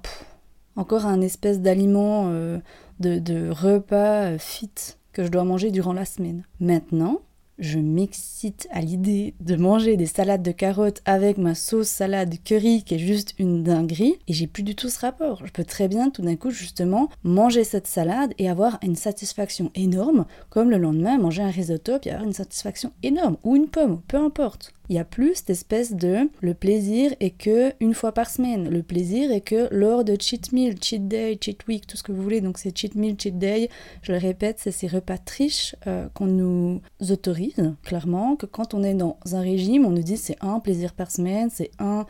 encore 0.76 1.06
un 1.06 1.20
espèce 1.20 1.60
d'aliment 1.60 2.28
euh, 2.28 2.58
de, 3.00 3.18
de 3.18 3.50
repas 3.50 4.38
fit 4.38 4.70
que 5.12 5.24
je 5.24 5.28
dois 5.28 5.44
manger 5.44 5.70
durant 5.70 5.92
la 5.92 6.04
semaine. 6.04 6.44
Maintenant, 6.60 7.20
je 7.58 7.78
m'excite 7.78 8.68
à 8.70 8.80
l'idée 8.80 9.34
de 9.40 9.56
manger 9.56 9.96
des 9.96 10.06
salades 10.06 10.42
de 10.42 10.52
carottes 10.52 11.02
avec 11.04 11.38
ma 11.38 11.54
sauce 11.54 11.88
salade 11.88 12.36
curry 12.44 12.84
qui 12.84 12.94
est 12.94 12.98
juste 12.98 13.34
une 13.38 13.62
dinguerie 13.62 14.18
et 14.28 14.32
j'ai 14.32 14.46
plus 14.46 14.62
du 14.62 14.74
tout 14.74 14.88
ce 14.88 15.00
rapport. 15.00 15.44
Je 15.44 15.52
peux 15.52 15.64
très 15.64 15.88
bien 15.88 16.10
tout 16.10 16.22
d'un 16.22 16.36
coup 16.36 16.50
justement 16.50 17.08
manger 17.24 17.64
cette 17.64 17.86
salade 17.86 18.32
et 18.38 18.48
avoir 18.48 18.78
une 18.82 18.96
satisfaction 18.96 19.70
énorme 19.74 20.26
comme 20.50 20.70
le 20.70 20.78
lendemain 20.78 21.18
manger 21.18 21.42
un 21.42 21.50
risotto 21.50 21.92
et 22.04 22.10
avoir 22.10 22.26
une 22.26 22.32
satisfaction 22.32 22.92
énorme 23.02 23.36
ou 23.42 23.56
une 23.56 23.68
pomme, 23.68 24.00
peu 24.06 24.16
importe. 24.16 24.72
Il 24.88 24.96
y 24.96 24.98
a 24.98 25.04
plus 25.04 25.34
cette 25.34 25.50
espèce 25.50 25.92
de 25.92 26.30
le 26.40 26.54
plaisir 26.54 27.12
est 27.20 27.30
que 27.30 27.72
une 27.80 27.92
fois 27.92 28.12
par 28.12 28.30
semaine. 28.30 28.70
Le 28.70 28.82
plaisir 28.82 29.30
est 29.30 29.42
que 29.42 29.68
lors 29.70 30.02
de 30.02 30.16
cheat 30.18 30.52
meal, 30.52 30.76
cheat 30.80 31.06
day, 31.08 31.38
cheat 31.40 31.66
week, 31.68 31.86
tout 31.86 31.96
ce 31.96 32.02
que 32.02 32.12
vous 32.12 32.22
voulez. 32.22 32.40
Donc 32.40 32.58
c'est 32.58 32.76
cheat 32.76 32.94
meal, 32.94 33.16
cheat 33.18 33.38
day. 33.38 33.68
Je 34.02 34.12
le 34.12 34.18
répète, 34.18 34.58
c'est 34.58 34.70
ces 34.70 34.86
repas 34.86 35.18
triches 35.18 35.76
euh, 35.86 36.08
qu'on 36.14 36.26
nous 36.26 36.80
autorise 37.10 37.74
clairement. 37.82 38.36
Que 38.36 38.46
quand 38.46 38.72
on 38.72 38.82
est 38.82 38.94
dans 38.94 39.18
un 39.32 39.40
régime, 39.40 39.84
on 39.84 39.90
nous 39.90 40.02
dit 40.02 40.16
c'est 40.16 40.36
un 40.40 40.58
plaisir 40.60 40.94
par 40.94 41.10
semaine, 41.10 41.50
c'est 41.52 41.70
un 41.78 42.06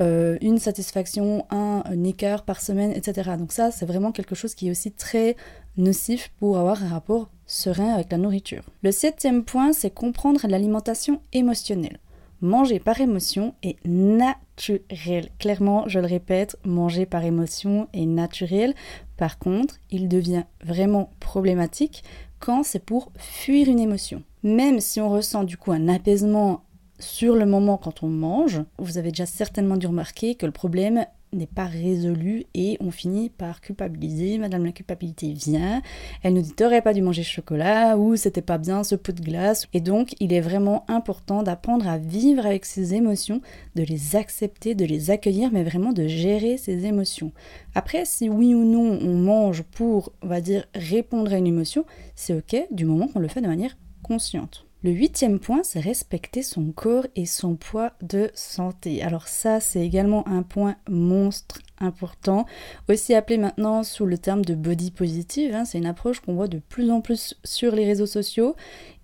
euh, 0.00 0.38
une 0.40 0.58
satisfaction, 0.58 1.44
un, 1.50 1.82
un, 1.84 2.38
par 2.38 2.60
semaine, 2.60 2.92
etc. 2.92 3.32
Donc 3.38 3.52
ça, 3.52 3.70
c'est 3.70 3.84
vraiment 3.84 4.10
quelque 4.10 4.34
chose 4.34 4.54
qui 4.54 4.68
est 4.68 4.70
aussi 4.70 4.90
très 4.90 5.36
nocif 5.76 6.32
pour 6.38 6.56
avoir 6.56 6.82
un 6.82 6.88
rapport 6.88 7.28
serein 7.46 7.92
avec 7.92 8.10
la 8.10 8.18
nourriture. 8.18 8.64
Le 8.82 8.90
septième 8.90 9.44
point, 9.44 9.72
c'est 9.72 9.90
comprendre 9.90 10.40
l'alimentation 10.48 11.20
émotionnelle. 11.32 11.98
Manger 12.42 12.80
par 12.80 13.00
émotion 13.00 13.54
est 13.62 13.76
naturel. 13.86 15.28
Clairement, 15.38 15.84
je 15.86 16.00
le 16.00 16.06
répète, 16.06 16.56
manger 16.64 17.06
par 17.06 17.22
émotion 17.22 17.86
est 17.92 18.04
naturel. 18.04 18.74
Par 19.16 19.38
contre, 19.38 19.76
il 19.92 20.08
devient 20.08 20.42
vraiment 20.64 21.10
problématique 21.20 22.02
quand 22.40 22.64
c'est 22.64 22.84
pour 22.84 23.12
fuir 23.16 23.68
une 23.68 23.78
émotion. 23.78 24.24
Même 24.42 24.80
si 24.80 25.00
on 25.00 25.08
ressent 25.08 25.44
du 25.44 25.56
coup 25.56 25.70
un 25.70 25.88
apaisement 25.88 26.64
sur 26.98 27.36
le 27.36 27.46
moment 27.46 27.76
quand 27.78 28.02
on 28.02 28.08
mange, 28.08 28.60
vous 28.76 28.98
avez 28.98 29.10
déjà 29.10 29.26
certainement 29.26 29.76
dû 29.76 29.86
remarquer 29.86 30.34
que 30.34 30.46
le 30.46 30.50
problème 30.50 31.06
n'est 31.32 31.46
pas 31.46 31.66
résolu 31.66 32.44
et 32.54 32.76
on 32.80 32.90
finit 32.90 33.30
par 33.30 33.60
culpabiliser. 33.60 34.38
Madame 34.38 34.64
la 34.64 34.72
culpabilité 34.72 35.32
vient, 35.32 35.82
elle 36.22 36.34
nous 36.34 36.42
dit 36.42 36.52
t'aurais 36.52 36.82
pas 36.82 36.94
dû 36.94 37.02
manger 37.02 37.22
chocolat 37.22 37.96
ou 37.96 38.16
c'était 38.16 38.42
pas 38.42 38.58
bien 38.58 38.84
ce 38.84 38.94
pot 38.94 39.14
de 39.14 39.22
glace. 39.22 39.66
Et 39.72 39.80
donc 39.80 40.14
il 40.20 40.32
est 40.32 40.40
vraiment 40.40 40.84
important 40.88 41.42
d'apprendre 41.42 41.88
à 41.88 41.98
vivre 41.98 42.46
avec 42.46 42.64
ses 42.64 42.94
émotions, 42.94 43.40
de 43.74 43.82
les 43.82 44.16
accepter, 44.16 44.74
de 44.74 44.84
les 44.84 45.10
accueillir, 45.10 45.50
mais 45.52 45.64
vraiment 45.64 45.92
de 45.92 46.06
gérer 46.06 46.56
ses 46.56 46.86
émotions. 46.86 47.32
Après, 47.74 48.04
si 48.04 48.28
oui 48.28 48.54
ou 48.54 48.64
non 48.64 48.98
on 49.00 49.14
mange 49.14 49.62
pour, 49.62 50.12
on 50.22 50.26
va 50.26 50.40
dire, 50.40 50.66
répondre 50.74 51.32
à 51.32 51.38
une 51.38 51.46
émotion, 51.46 51.84
c'est 52.14 52.34
ok 52.34 52.66
du 52.70 52.84
moment 52.84 53.08
qu'on 53.08 53.20
le 53.20 53.28
fait 53.28 53.40
de 53.40 53.46
manière 53.46 53.76
consciente. 54.02 54.66
Le 54.84 54.90
huitième 54.90 55.38
point, 55.38 55.62
c'est 55.62 55.78
respecter 55.78 56.42
son 56.42 56.72
corps 56.72 57.06
et 57.14 57.24
son 57.24 57.54
poids 57.54 57.92
de 58.02 58.32
santé. 58.34 59.00
Alors 59.00 59.28
ça, 59.28 59.60
c'est 59.60 59.80
également 59.80 60.26
un 60.26 60.42
point 60.42 60.74
monstre 60.90 61.60
important, 61.78 62.46
aussi 62.88 63.14
appelé 63.14 63.38
maintenant 63.38 63.84
sous 63.84 64.06
le 64.06 64.18
terme 64.18 64.44
de 64.44 64.56
body 64.56 64.90
positive. 64.90 65.54
Hein. 65.54 65.64
C'est 65.64 65.78
une 65.78 65.86
approche 65.86 66.18
qu'on 66.18 66.34
voit 66.34 66.48
de 66.48 66.58
plus 66.58 66.90
en 66.90 67.00
plus 67.00 67.36
sur 67.44 67.76
les 67.76 67.84
réseaux 67.84 68.06
sociaux 68.06 68.56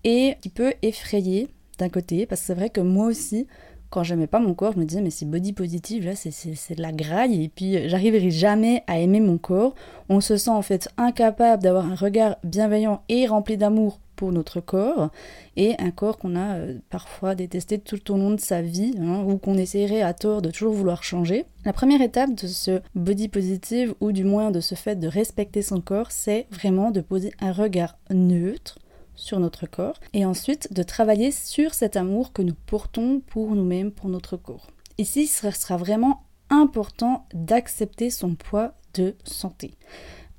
et 0.03 0.35
qui 0.41 0.49
peut 0.49 0.73
effrayer 0.81 1.47
d'un 1.77 1.87
côté, 1.87 2.25
parce 2.25 2.41
que 2.41 2.47
c'est 2.47 2.55
vrai 2.55 2.69
que 2.69 2.81
moi 2.81 3.05
aussi, 3.05 3.47
quand 3.89 4.03
j'aimais 4.03 4.27
pas 4.27 4.39
mon 4.39 4.55
corps, 4.55 4.73
je 4.73 4.79
me 4.79 4.85
disais 4.85 5.01
mais 5.01 5.09
c'est 5.11 5.25
body 5.25 5.53
positive, 5.53 6.05
là 6.05 6.13
c'est 6.15 6.75
de 6.75 6.81
la 6.81 6.91
graille 6.91 7.45
et 7.45 7.47
puis 7.49 7.77
euh, 7.77 7.87
j'arriverai 7.87 8.31
jamais 8.31 8.83
à 8.87 8.99
aimer 8.99 9.21
mon 9.21 9.37
corps. 9.37 9.75
On 10.09 10.19
se 10.19 10.35
sent 10.35 10.49
en 10.49 10.61
fait 10.61 10.89
incapable 10.97 11.63
d'avoir 11.63 11.85
un 11.85 11.95
regard 11.95 12.35
bienveillant 12.43 13.01
et 13.07 13.27
rempli 13.27 13.55
d'amour 13.55 13.99
pour 14.19 14.33
notre 14.33 14.59
corps 14.59 15.11
et 15.55 15.75
un 15.79 15.91
corps 15.91 16.17
qu'on 16.17 16.35
a 16.35 16.57
euh, 16.57 16.77
parfois 16.89 17.35
détesté 17.35 17.79
tout 17.79 18.11
au 18.11 18.17
long 18.17 18.31
de 18.31 18.39
sa 18.41 18.61
vie 18.61 18.93
hein, 18.99 19.23
ou 19.25 19.37
qu'on 19.37 19.57
essaierait 19.57 20.01
à 20.01 20.13
tort 20.13 20.41
de 20.41 20.51
toujours 20.51 20.73
vouloir 20.73 21.03
changer. 21.03 21.45
La 21.63 21.71
première 21.71 22.01
étape 22.01 22.35
de 22.35 22.47
ce 22.47 22.81
body 22.95 23.29
positive 23.29 23.95
ou 24.01 24.11
du 24.11 24.25
moins 24.25 24.51
de 24.51 24.59
ce 24.59 24.75
fait 24.75 24.97
de 24.97 25.07
respecter 25.07 25.61
son 25.61 25.79
corps, 25.79 26.11
c'est 26.11 26.47
vraiment 26.51 26.91
de 26.91 26.99
poser 26.99 27.31
un 27.39 27.53
regard 27.53 27.97
neutre 28.09 28.79
sur 29.15 29.39
notre 29.39 29.67
corps 29.67 30.01
et 30.11 30.25
ensuite 30.25 30.73
de 30.73 30.83
travailler 30.83 31.31
sur 31.31 31.73
cet 31.73 31.95
amour 31.95 32.33
que 32.33 32.41
nous 32.41 32.55
portons 32.65 33.21
pour 33.25 33.55
nous-mêmes, 33.55 33.91
pour 33.91 34.09
notre 34.09 34.35
corps. 34.35 34.67
Ici, 34.97 35.27
ce 35.27 35.49
sera 35.51 35.77
vraiment 35.77 36.23
important 36.49 37.25
d'accepter 37.33 38.09
son 38.09 38.35
poids 38.35 38.73
de 38.95 39.15
santé. 39.23 39.75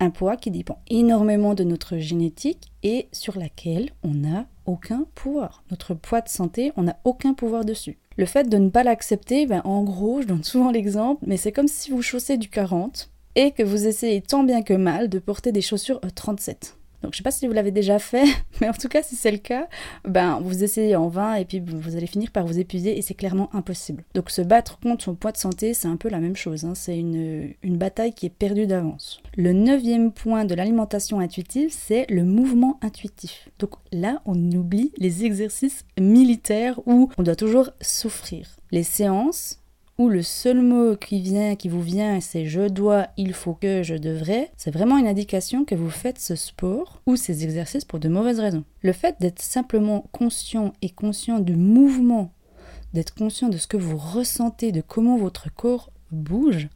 Un 0.03 0.09
poids 0.11 0.37
qui 0.37 0.51
dépend 0.51 0.81
énormément 0.89 1.55
de 1.55 1.63
notre 1.63 1.99
génétique 1.99 2.73
et 2.83 3.09
sur 3.13 3.39
laquelle 3.39 3.91
on 4.03 4.15
n'a 4.15 4.47
aucun 4.65 5.05
pouvoir. 5.15 5.63
Notre 5.71 5.93
poids 5.93 6.23
de 6.23 6.29
santé, 6.31 6.73
on 6.77 6.85
n'a 6.85 6.99
aucun 7.05 7.35
pouvoir 7.35 7.67
dessus. 7.67 7.99
Le 8.17 8.25
fait 8.25 8.49
de 8.49 8.57
ne 8.57 8.71
pas 8.71 8.83
l'accepter, 8.83 9.45
ben, 9.45 9.61
en 9.65 9.85
gros, 9.85 10.23
je 10.23 10.27
donne 10.27 10.43
souvent 10.43 10.71
l'exemple, 10.73 11.23
mais 11.27 11.37
c'est 11.37 11.53
comme 11.53 11.69
si 11.69 11.91
vous 11.91 12.01
chaussez 12.01 12.39
du 12.39 12.49
40 12.49 13.11
et 13.37 13.51
que 13.53 13.63
vous 13.63 13.87
essayez 13.87 14.23
tant 14.23 14.43
bien 14.43 14.63
que 14.63 14.75
mal 14.75 15.11
de 15.11 15.19
porter 15.19 15.53
des 15.53 15.61
chaussures 15.61 16.01
37. 16.15 16.80
Donc 17.03 17.13
je 17.13 17.19
sais 17.19 17.23
pas 17.23 17.31
si 17.31 17.47
vous 17.47 17.53
l'avez 17.53 17.71
déjà 17.71 17.99
fait, 17.99 18.25
mais 18.61 18.69
en 18.69 18.73
tout 18.73 18.89
cas 18.89 19.03
si 19.03 19.17
c'est 19.17 19.31
le 19.31 19.39
cas, 19.39 19.69
ben 20.05 20.41
vous 20.43 20.65
essayez 20.65 20.97
en 20.97 21.09
vain 21.09 21.35
et 21.35 21.45
puis 21.45 21.61
vous 21.61 21.97
allez 21.97 22.07
finir 22.07 22.31
par 22.31 22.47
vous 22.47 22.59
épuiser 22.59 22.99
et 22.99 23.03
c'est 23.03 23.15
clairement 23.15 23.55
impossible. 23.55 24.05
Donc 24.15 24.31
se 24.31 24.43
battre 24.43 24.79
contre 24.81 25.05
son 25.05 25.15
poids 25.15 25.33
de 25.33 25.37
santé, 25.37 25.75
c'est 25.75 25.89
un 25.89 25.97
peu 25.97 26.09
la 26.09 26.19
même 26.19 26.37
chose, 26.37 26.65
hein. 26.65 26.75
c'est 26.75 26.99
une, 26.99 27.55
une 27.63 27.77
bataille 27.77 28.13
qui 28.13 28.27
est 28.27 28.31
perdue 28.31 28.67
d'avance. 28.67 29.21
Le 29.37 29.53
neuvième 29.53 30.13
point 30.13 30.45
de 30.45 30.55
l'alimentation 30.55 31.21
intuitive, 31.21 31.71
c'est 31.71 32.07
le 32.11 32.25
mouvement 32.25 32.79
intuitif. 32.83 33.49
Donc 33.59 33.75
là, 33.93 34.21
on 34.27 34.37
oublie 34.53 34.93
les 34.97 35.25
exercices 35.25 35.85
militaires 35.99 36.81
où 36.87 37.11
on 37.19 37.23
doit 37.23 37.37
toujours 37.37 37.71
souffrir. 37.81 38.57
Les 38.73 38.83
séances, 38.83 39.60
le 40.09 40.23
seul 40.23 40.61
mot 40.63 40.97
qui 40.97 41.21
vient, 41.21 41.57
qui 41.57 41.69
vous 41.69 41.83
vient, 41.83 42.21
c'est 42.21 42.47
je 42.47 42.69
dois, 42.69 43.09
il 43.17 43.35
faut 43.35 43.55
que, 43.55 43.83
je 43.83 43.95
devrais, 43.95 44.51
c'est 44.57 44.71
vraiment 44.71 44.97
une 44.97 45.07
indication 45.07 45.65
que 45.65 45.75
vous 45.75 45.91
faites 45.91 46.19
ce 46.19 46.37
sport 46.37 47.03
ou 47.07 47.17
ces 47.17 47.45
exercices 47.45 47.85
pour 47.85 47.99
de 47.99 48.09
mauvaises 48.09 48.41
raisons. 48.41 48.65
Le 48.81 48.93
fait 48.93 49.17
d'être 49.21 49.43
simplement 49.43 50.07
conscient 50.13 50.73
et 50.81 50.91
conscient 50.91 51.39
du 51.39 51.57
mouvement, 51.57 52.33
d'être 52.95 53.15
conscient 53.15 53.49
de 53.49 53.59
ce 53.59 53.67
que 53.67 53.77
vous 53.77 53.99
ressentez, 53.99 54.73
de 54.73 54.81
comment 54.81 55.17
votre 55.17 55.53
corps 55.53 55.91
bouge, 56.11 56.69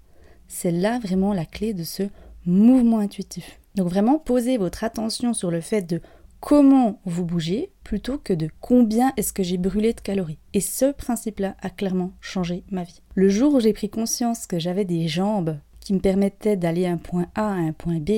c'est 0.46 0.70
là 0.70 0.98
vraiment 0.98 1.32
la 1.32 1.46
clé 1.46 1.72
de 1.72 1.84
ce 1.84 2.02
mouvement 2.46 2.98
intuitif. 2.98 3.58
Donc 3.74 3.88
vraiment 3.88 4.18
posez 4.18 4.56
votre 4.56 4.84
attention 4.84 5.34
sur 5.34 5.50
le 5.50 5.60
fait 5.60 5.82
de 5.82 6.00
comment 6.44 7.00
vous 7.06 7.24
bougez 7.24 7.70
plutôt 7.84 8.18
que 8.18 8.34
de 8.34 8.50
combien 8.60 9.14
est-ce 9.16 9.32
que 9.32 9.42
j'ai 9.42 9.56
brûlé 9.56 9.94
de 9.94 10.00
calories. 10.02 10.38
Et 10.52 10.60
ce 10.60 10.92
principe-là 10.92 11.56
a 11.62 11.70
clairement 11.70 12.12
changé 12.20 12.64
ma 12.70 12.82
vie. 12.82 13.00
Le 13.14 13.30
jour 13.30 13.54
où 13.54 13.60
j'ai 13.60 13.72
pris 13.72 13.88
conscience 13.88 14.46
que 14.46 14.58
j'avais 14.58 14.84
des 14.84 15.08
jambes 15.08 15.56
qui 15.80 15.94
me 15.94 16.00
permettaient 16.00 16.58
d'aller 16.58 16.86
un 16.86 16.98
point 16.98 17.28
A 17.34 17.48
à 17.48 17.54
un 17.54 17.72
point 17.72 17.98
B 17.98 18.10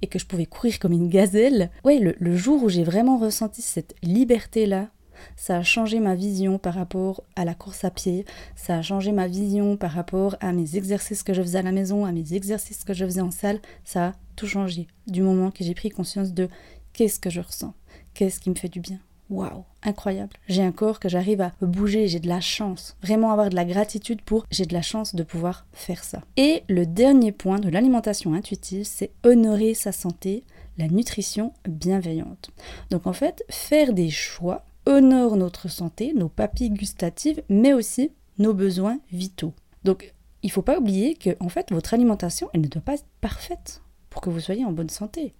et 0.00 0.06
que 0.08 0.18
je 0.18 0.24
pouvais 0.24 0.46
courir 0.46 0.78
comme 0.78 0.92
une 0.92 1.10
gazelle, 1.10 1.70
ouais, 1.84 1.98
le, 1.98 2.14
le 2.18 2.36
jour 2.38 2.62
où 2.62 2.70
j'ai 2.70 2.84
vraiment 2.84 3.18
ressenti 3.18 3.60
cette 3.60 3.96
liberté-là, 4.02 4.88
ça 5.36 5.58
a 5.58 5.62
changé 5.62 6.00
ma 6.00 6.14
vision 6.14 6.58
par 6.58 6.72
rapport 6.72 7.22
à 7.36 7.44
la 7.44 7.54
course 7.54 7.84
à 7.84 7.90
pied, 7.90 8.24
ça 8.56 8.78
a 8.78 8.82
changé 8.82 9.12
ma 9.12 9.28
vision 9.28 9.76
par 9.76 9.90
rapport 9.90 10.36
à 10.40 10.54
mes 10.54 10.76
exercices 10.76 11.22
que 11.22 11.34
je 11.34 11.42
faisais 11.42 11.58
à 11.58 11.62
la 11.62 11.72
maison, 11.72 12.06
à 12.06 12.12
mes 12.12 12.32
exercices 12.32 12.82
que 12.82 12.94
je 12.94 13.04
faisais 13.04 13.20
en 13.20 13.30
salle, 13.30 13.60
ça 13.84 14.06
a 14.06 14.12
tout 14.36 14.46
changé 14.46 14.86
du 15.06 15.20
moment 15.20 15.50
que 15.50 15.62
j'ai 15.62 15.74
pris 15.74 15.90
conscience 15.90 16.32
de 16.32 16.48
Qu'est-ce 16.92 17.20
que 17.20 17.30
je 17.30 17.40
ressens? 17.40 17.74
Qu'est-ce 18.14 18.40
qui 18.40 18.50
me 18.50 18.54
fait 18.54 18.68
du 18.68 18.80
bien? 18.80 18.98
Waouh, 19.30 19.64
incroyable. 19.82 20.36
J'ai 20.46 20.62
un 20.62 20.72
corps 20.72 21.00
que 21.00 21.08
j'arrive 21.08 21.40
à 21.40 21.52
bouger, 21.62 22.06
j'ai 22.06 22.20
de 22.20 22.28
la 22.28 22.42
chance. 22.42 22.96
Vraiment 23.02 23.32
avoir 23.32 23.48
de 23.48 23.54
la 23.54 23.64
gratitude 23.64 24.20
pour 24.20 24.44
j'ai 24.50 24.66
de 24.66 24.74
la 24.74 24.82
chance 24.82 25.14
de 25.14 25.22
pouvoir 25.22 25.66
faire 25.72 26.04
ça. 26.04 26.20
Et 26.36 26.64
le 26.68 26.84
dernier 26.84 27.32
point 27.32 27.58
de 27.58 27.70
l'alimentation 27.70 28.34
intuitive, 28.34 28.84
c'est 28.84 29.10
honorer 29.24 29.72
sa 29.72 29.90
santé, 29.90 30.44
la 30.76 30.88
nutrition 30.88 31.54
bienveillante. 31.66 32.50
Donc 32.90 33.06
en 33.06 33.14
fait, 33.14 33.42
faire 33.48 33.94
des 33.94 34.10
choix 34.10 34.66
honore 34.84 35.36
notre 35.36 35.68
santé, 35.68 36.12
nos 36.14 36.28
papilles 36.28 36.70
gustatives, 36.70 37.42
mais 37.48 37.72
aussi 37.72 38.10
nos 38.38 38.52
besoins 38.52 38.98
vitaux. 39.12 39.54
Donc 39.84 40.12
il 40.42 40.48
ne 40.48 40.52
faut 40.52 40.62
pas 40.62 40.78
oublier 40.78 41.14
que 41.14 41.30
fait 41.48 41.70
votre 41.70 41.94
alimentation, 41.94 42.50
elle 42.52 42.62
ne 42.62 42.66
doit 42.66 42.82
pas 42.82 42.94
être 42.94 43.06
parfaite 43.22 43.80
pour 44.10 44.20
que 44.20 44.28
vous 44.28 44.40
soyez 44.40 44.64
en 44.66 44.72
bonne 44.72 44.90
santé 44.90 45.32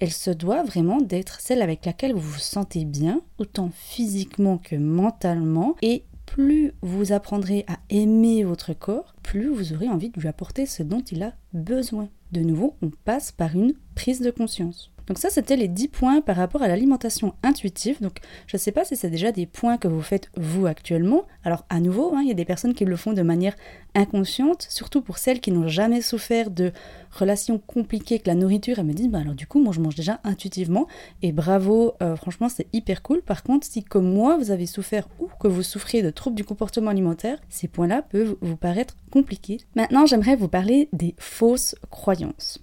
elle 0.00 0.12
se 0.12 0.30
doit 0.30 0.62
vraiment 0.62 1.00
d'être 1.00 1.40
celle 1.40 1.62
avec 1.62 1.84
laquelle 1.84 2.12
vous 2.12 2.20
vous 2.20 2.38
sentez 2.38 2.84
bien, 2.84 3.20
autant 3.38 3.70
physiquement 3.72 4.58
que 4.58 4.76
mentalement, 4.76 5.76
et 5.82 6.04
plus 6.26 6.72
vous 6.82 7.12
apprendrez 7.12 7.64
à 7.68 7.78
aimer 7.88 8.44
votre 8.44 8.74
corps, 8.74 9.14
plus 9.22 9.48
vous 9.48 9.72
aurez 9.72 9.88
envie 9.88 10.10
de 10.10 10.20
lui 10.20 10.28
apporter 10.28 10.66
ce 10.66 10.82
dont 10.82 11.02
il 11.10 11.22
a 11.22 11.34
besoin. 11.52 12.08
De 12.32 12.40
nouveau, 12.40 12.74
on 12.82 12.90
passe 12.90 13.32
par 13.32 13.54
une 13.54 13.74
prise 13.94 14.20
de 14.20 14.30
conscience. 14.30 14.92
Donc 15.06 15.18
ça, 15.18 15.30
c'était 15.30 15.56
les 15.56 15.68
10 15.68 15.88
points 15.88 16.20
par 16.20 16.36
rapport 16.36 16.62
à 16.62 16.68
l'alimentation 16.68 17.34
intuitive. 17.42 18.00
Donc 18.00 18.18
je 18.46 18.56
ne 18.56 18.60
sais 18.60 18.72
pas 18.72 18.84
si 18.84 18.96
c'est 18.96 19.10
déjà 19.10 19.32
des 19.32 19.46
points 19.46 19.78
que 19.78 19.88
vous 19.88 20.02
faites 20.02 20.30
vous 20.36 20.66
actuellement. 20.66 21.24
Alors 21.44 21.64
à 21.68 21.80
nouveau, 21.80 22.12
hein, 22.14 22.20
il 22.22 22.28
y 22.28 22.32
a 22.32 22.34
des 22.34 22.44
personnes 22.44 22.74
qui 22.74 22.84
le 22.84 22.96
font 22.96 23.12
de 23.12 23.22
manière 23.22 23.54
inconsciente, 23.94 24.66
surtout 24.68 25.00
pour 25.00 25.18
celles 25.18 25.40
qui 25.40 25.52
n'ont 25.52 25.68
jamais 25.68 26.02
souffert 26.02 26.50
de 26.50 26.72
relations 27.12 27.58
compliquées 27.58 28.16
avec 28.16 28.26
la 28.26 28.34
nourriture. 28.34 28.78
Elles 28.78 28.84
me 28.84 28.92
disent, 28.92 29.08
bah 29.08 29.20
alors 29.20 29.34
du 29.34 29.46
coup, 29.46 29.60
moi 29.60 29.72
je 29.72 29.80
mange 29.80 29.94
déjà 29.94 30.20
intuitivement. 30.24 30.86
Et 31.22 31.32
bravo, 31.32 31.94
euh, 32.02 32.16
franchement, 32.16 32.48
c'est 32.48 32.66
hyper 32.72 33.02
cool. 33.02 33.22
Par 33.22 33.42
contre, 33.42 33.66
si 33.66 33.82
comme 33.82 34.12
moi, 34.12 34.36
vous 34.36 34.50
avez 34.50 34.66
souffert 34.66 35.08
ou 35.18 35.28
que 35.40 35.48
vous 35.48 35.62
souffrez 35.62 36.02
de 36.02 36.10
troubles 36.10 36.36
du 36.36 36.44
comportement 36.44 36.90
alimentaire, 36.90 37.38
ces 37.48 37.68
points-là 37.68 38.02
peuvent 38.02 38.36
vous 38.40 38.56
paraître 38.56 38.96
compliqués. 39.10 39.58
Maintenant, 39.74 40.06
j'aimerais 40.06 40.36
vous 40.36 40.48
parler 40.48 40.88
des 40.92 41.14
fausses 41.18 41.74
croyances. 41.90 42.58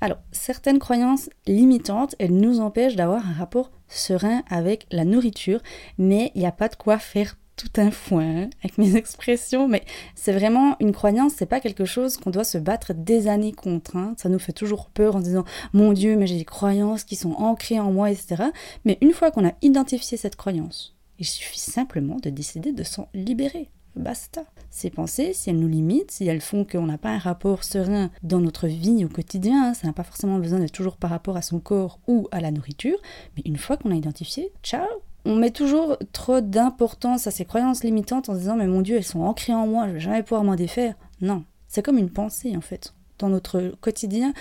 Alors, 0.00 0.18
certaines 0.30 0.78
croyances 0.78 1.28
limitantes, 1.46 2.14
elles 2.18 2.34
nous 2.34 2.60
empêchent 2.60 2.96
d'avoir 2.96 3.26
un 3.26 3.32
rapport 3.32 3.72
serein 3.88 4.42
avec 4.48 4.86
la 4.90 5.04
nourriture, 5.04 5.60
mais 5.98 6.30
il 6.34 6.40
n'y 6.40 6.46
a 6.46 6.52
pas 6.52 6.68
de 6.68 6.76
quoi 6.76 6.98
faire 6.98 7.36
tout 7.56 7.80
un 7.80 7.90
foin 7.90 8.42
hein, 8.42 8.50
avec 8.62 8.78
mes 8.78 8.96
expressions, 8.96 9.66
mais 9.66 9.82
c'est 10.14 10.32
vraiment 10.32 10.76
une 10.78 10.92
croyance, 10.92 11.32
c'est 11.36 11.46
pas 11.46 11.60
quelque 11.60 11.84
chose 11.84 12.16
qu'on 12.16 12.30
doit 12.30 12.44
se 12.44 12.58
battre 12.58 12.94
des 12.94 13.26
années 13.26 13.52
contre. 13.52 13.96
Hein. 13.96 14.14
Ça 14.16 14.28
nous 14.28 14.38
fait 14.38 14.52
toujours 14.52 14.88
peur 14.88 15.16
en 15.16 15.20
disant 15.20 15.44
mon 15.72 15.92
Dieu, 15.92 16.16
mais 16.16 16.26
j'ai 16.26 16.38
des 16.38 16.44
croyances 16.44 17.04
qui 17.04 17.16
sont 17.16 17.32
ancrées 17.32 17.80
en 17.80 17.90
moi, 17.90 18.10
etc. 18.10 18.44
Mais 18.84 18.98
une 19.00 19.12
fois 19.12 19.32
qu'on 19.32 19.46
a 19.46 19.54
identifié 19.62 20.16
cette 20.16 20.36
croyance, 20.36 20.96
il 21.18 21.26
suffit 21.26 21.58
simplement 21.58 22.16
de 22.16 22.30
décider 22.30 22.72
de 22.72 22.84
s'en 22.84 23.08
libérer. 23.12 23.68
Basta. 23.98 24.44
Ces 24.70 24.90
pensées, 24.90 25.32
si 25.32 25.50
elles 25.50 25.58
nous 25.58 25.68
limitent, 25.68 26.10
si 26.10 26.26
elles 26.26 26.40
font 26.40 26.64
qu'on 26.64 26.86
n'a 26.86 26.98
pas 26.98 27.10
un 27.10 27.18
rapport 27.18 27.64
serein 27.64 28.10
dans 28.22 28.38
notre 28.40 28.66
vie 28.66 29.04
au 29.04 29.08
quotidien, 29.08 29.74
ça 29.74 29.86
n'a 29.86 29.92
pas 29.92 30.04
forcément 30.04 30.38
besoin 30.38 30.60
d'être 30.60 30.72
toujours 30.72 30.96
par 30.96 31.10
rapport 31.10 31.36
à 31.36 31.42
son 31.42 31.58
corps 31.58 31.98
ou 32.06 32.28
à 32.30 32.40
la 32.40 32.50
nourriture, 32.50 32.98
mais 33.36 33.42
une 33.44 33.58
fois 33.58 33.76
qu'on 33.76 33.90
a 33.90 33.96
identifié, 33.96 34.52
ciao 34.62 34.86
on 35.24 35.34
met 35.34 35.50
toujours 35.50 35.98
trop 36.12 36.40
d'importance 36.40 37.26
à 37.26 37.30
ces 37.30 37.44
croyances 37.44 37.84
limitantes 37.84 38.30
en 38.30 38.34
disant 38.34 38.56
mais 38.56 38.66
mon 38.66 38.80
Dieu, 38.80 38.96
elles 38.96 39.04
sont 39.04 39.20
ancrées 39.20 39.52
en 39.52 39.66
moi, 39.66 39.86
je 39.88 39.92
vais 39.92 40.00
jamais 40.00 40.22
pouvoir 40.22 40.44
m'en 40.44 40.54
défaire. 40.54 40.94
Non, 41.20 41.44
c'est 41.66 41.82
comme 41.82 41.98
une 41.98 42.10
pensée 42.10 42.56
en 42.56 42.62
fait. 42.62 42.94
Dans 43.18 43.28
notre 43.28 43.74
quotidien, 43.80 44.32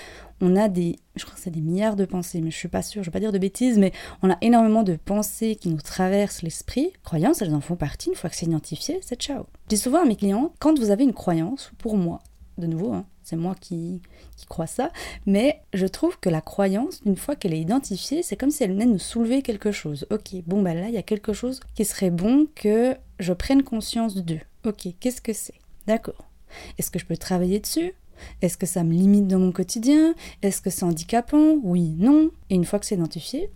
on 0.41 0.55
a 0.55 0.69
des, 0.69 0.97
je 1.15 1.25
crois 1.25 1.35
que 1.35 1.41
c'est 1.41 1.51
des 1.51 1.61
milliards 1.61 1.95
de 1.95 2.05
pensées, 2.05 2.41
mais 2.41 2.51
je 2.51 2.57
suis 2.57 2.67
pas 2.67 2.81
sûre, 2.81 3.03
je 3.03 3.09
vais 3.09 3.13
pas 3.13 3.19
dire 3.19 3.31
de 3.31 3.37
bêtises, 3.37 3.77
mais 3.77 3.91
on 4.21 4.29
a 4.29 4.37
énormément 4.41 4.83
de 4.83 4.95
pensées 4.95 5.55
qui 5.55 5.69
nous 5.69 5.81
traversent 5.81 6.41
l'esprit. 6.41 6.93
Croyances, 7.03 7.41
elles 7.41 7.55
en 7.55 7.61
font 7.61 7.75
partie, 7.75 8.09
une 8.09 8.15
fois 8.15 8.29
que 8.29 8.35
c'est 8.35 8.45
identifié, 8.45 8.99
c'est 9.01 9.19
ciao. 9.19 9.45
Je 9.65 9.69
dis 9.69 9.77
souvent 9.77 10.03
à 10.03 10.05
mes 10.05 10.15
clients, 10.15 10.53
quand 10.59 10.77
vous 10.77 10.91
avez 10.91 11.03
une 11.03 11.13
croyance, 11.13 11.71
pour 11.79 11.97
moi, 11.97 12.19
de 12.57 12.67
nouveau, 12.67 12.93
hein, 12.93 13.05
c'est 13.23 13.35
moi 13.35 13.55
qui, 13.59 14.01
qui 14.35 14.45
crois 14.45 14.67
ça, 14.67 14.91
mais 15.25 15.61
je 15.73 15.85
trouve 15.85 16.19
que 16.19 16.29
la 16.29 16.41
croyance, 16.41 17.01
une 17.05 17.17
fois 17.17 17.35
qu'elle 17.35 17.53
est 17.53 17.59
identifiée, 17.59 18.23
c'est 18.23 18.37
comme 18.37 18.51
si 18.51 18.63
elle 18.63 18.71
venait 18.71 18.85
nous 18.85 18.99
soulever 18.99 19.41
quelque 19.41 19.71
chose. 19.71 20.07
Ok, 20.11 20.35
bon 20.45 20.61
bah 20.61 20.73
là, 20.73 20.87
il 20.87 20.93
y 20.93 20.97
a 20.97 21.03
quelque 21.03 21.33
chose 21.33 21.59
qui 21.75 21.85
serait 21.85 22.09
bon 22.09 22.47
que 22.55 22.95
je 23.19 23.33
prenne 23.33 23.63
conscience 23.63 24.15
de. 24.15 24.39
Ok, 24.65 24.87
qu'est-ce 24.99 25.21
que 25.21 25.33
c'est? 25.33 25.59
D'accord. 25.87 26.25
Est-ce 26.77 26.91
que 26.91 26.99
je 26.99 27.05
peux 27.05 27.17
travailler 27.17 27.59
dessus? 27.59 27.93
Est-ce 28.41 28.57
que 28.57 28.65
ça 28.65 28.83
me 28.83 28.93
limite 28.93 29.27
dans 29.27 29.39
mon 29.39 29.51
quotidien? 29.51 30.13
Est-ce 30.41 30.61
que 30.61 30.69
c'est 30.69 30.83
handicapant? 30.83 31.57
Oui, 31.63 31.95
non. 31.97 32.31
Et 32.49 32.55
une 32.55 32.65
fois 32.65 32.79
que 32.79 32.85
c'est 32.85 32.95
identifié, 32.95 33.49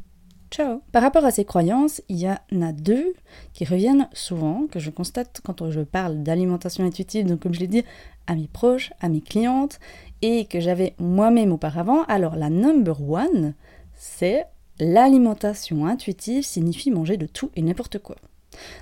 ciao. 0.52 0.82
Par 0.92 1.02
rapport 1.02 1.26
à 1.26 1.32
ces 1.32 1.46
croyances, 1.46 2.02
il 2.10 2.20
y 2.20 2.28
en 2.28 2.62
a 2.62 2.72
deux 2.74 3.14
qui 3.54 3.66
reviennent 3.66 4.10
souvent, 4.14 4.68
que 4.70 4.80
je 4.80 4.90
constate 4.90 5.42
quand 5.44 5.70
je 5.72 5.82
parle 5.82 6.24
d'alimentation 6.24 6.86
intuitive, 6.86 7.26
donc 7.26 7.40
comme 7.40 7.54
je 7.54 7.60
l'ai 7.60 7.68
dit, 7.68 7.84
à 8.28 8.36
mes 8.36 8.48
proches, 8.48 8.92
à 9.00 9.10
mes 9.10 9.22
clientes, 9.22 9.80
et 10.22 10.46
que 10.46 10.60
j'avais 10.60 10.94
moi-même 11.00 11.52
auparavant. 11.52 12.04
Alors 12.04 12.36
la 12.36 12.50
number 12.50 13.02
one, 13.10 13.54
c'est 13.96 14.46
l'alimentation 14.80 15.86
intuitive 15.86 16.44
signifie 16.44 16.92
manger 16.92 17.18
de 17.18 17.28
tout 17.28 17.52
et 17.56 17.62
n'importe 17.62 18.00
quoi. 18.00 18.16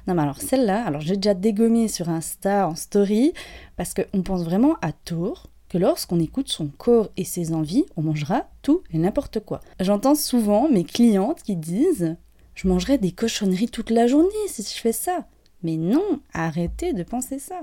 Non 0.07 0.15
mais 0.15 0.23
alors 0.23 0.41
celle-là, 0.41 0.83
alors 0.83 1.01
j'ai 1.01 1.15
déjà 1.15 1.33
dégommé 1.33 1.87
sur 1.87 2.09
Insta 2.09 2.67
en 2.67 2.75
story 2.75 3.33
parce 3.77 3.93
qu'on 3.93 4.23
pense 4.23 4.43
vraiment 4.43 4.75
à 4.81 4.91
tort 4.91 5.47
que 5.69 5.77
lorsqu'on 5.77 6.19
écoute 6.19 6.49
son 6.49 6.67
corps 6.67 7.09
et 7.15 7.23
ses 7.23 7.53
envies, 7.53 7.85
on 7.95 8.01
mangera 8.01 8.49
tout 8.61 8.81
et 8.91 8.97
n'importe 8.97 9.39
quoi. 9.39 9.61
J'entends 9.79 10.15
souvent 10.15 10.67
mes 10.67 10.83
clientes 10.83 11.43
qui 11.43 11.55
disent 11.55 12.17
je 12.55 12.67
mangerai 12.67 12.97
des 12.97 13.11
cochonneries 13.11 13.69
toute 13.69 13.89
la 13.89 14.07
journée 14.07 14.29
si 14.47 14.63
je 14.63 14.81
fais 14.81 14.91
ça. 14.91 15.27
Mais 15.63 15.77
non, 15.77 16.19
arrêtez 16.33 16.93
de 16.93 17.03
penser 17.03 17.39
ça. 17.39 17.61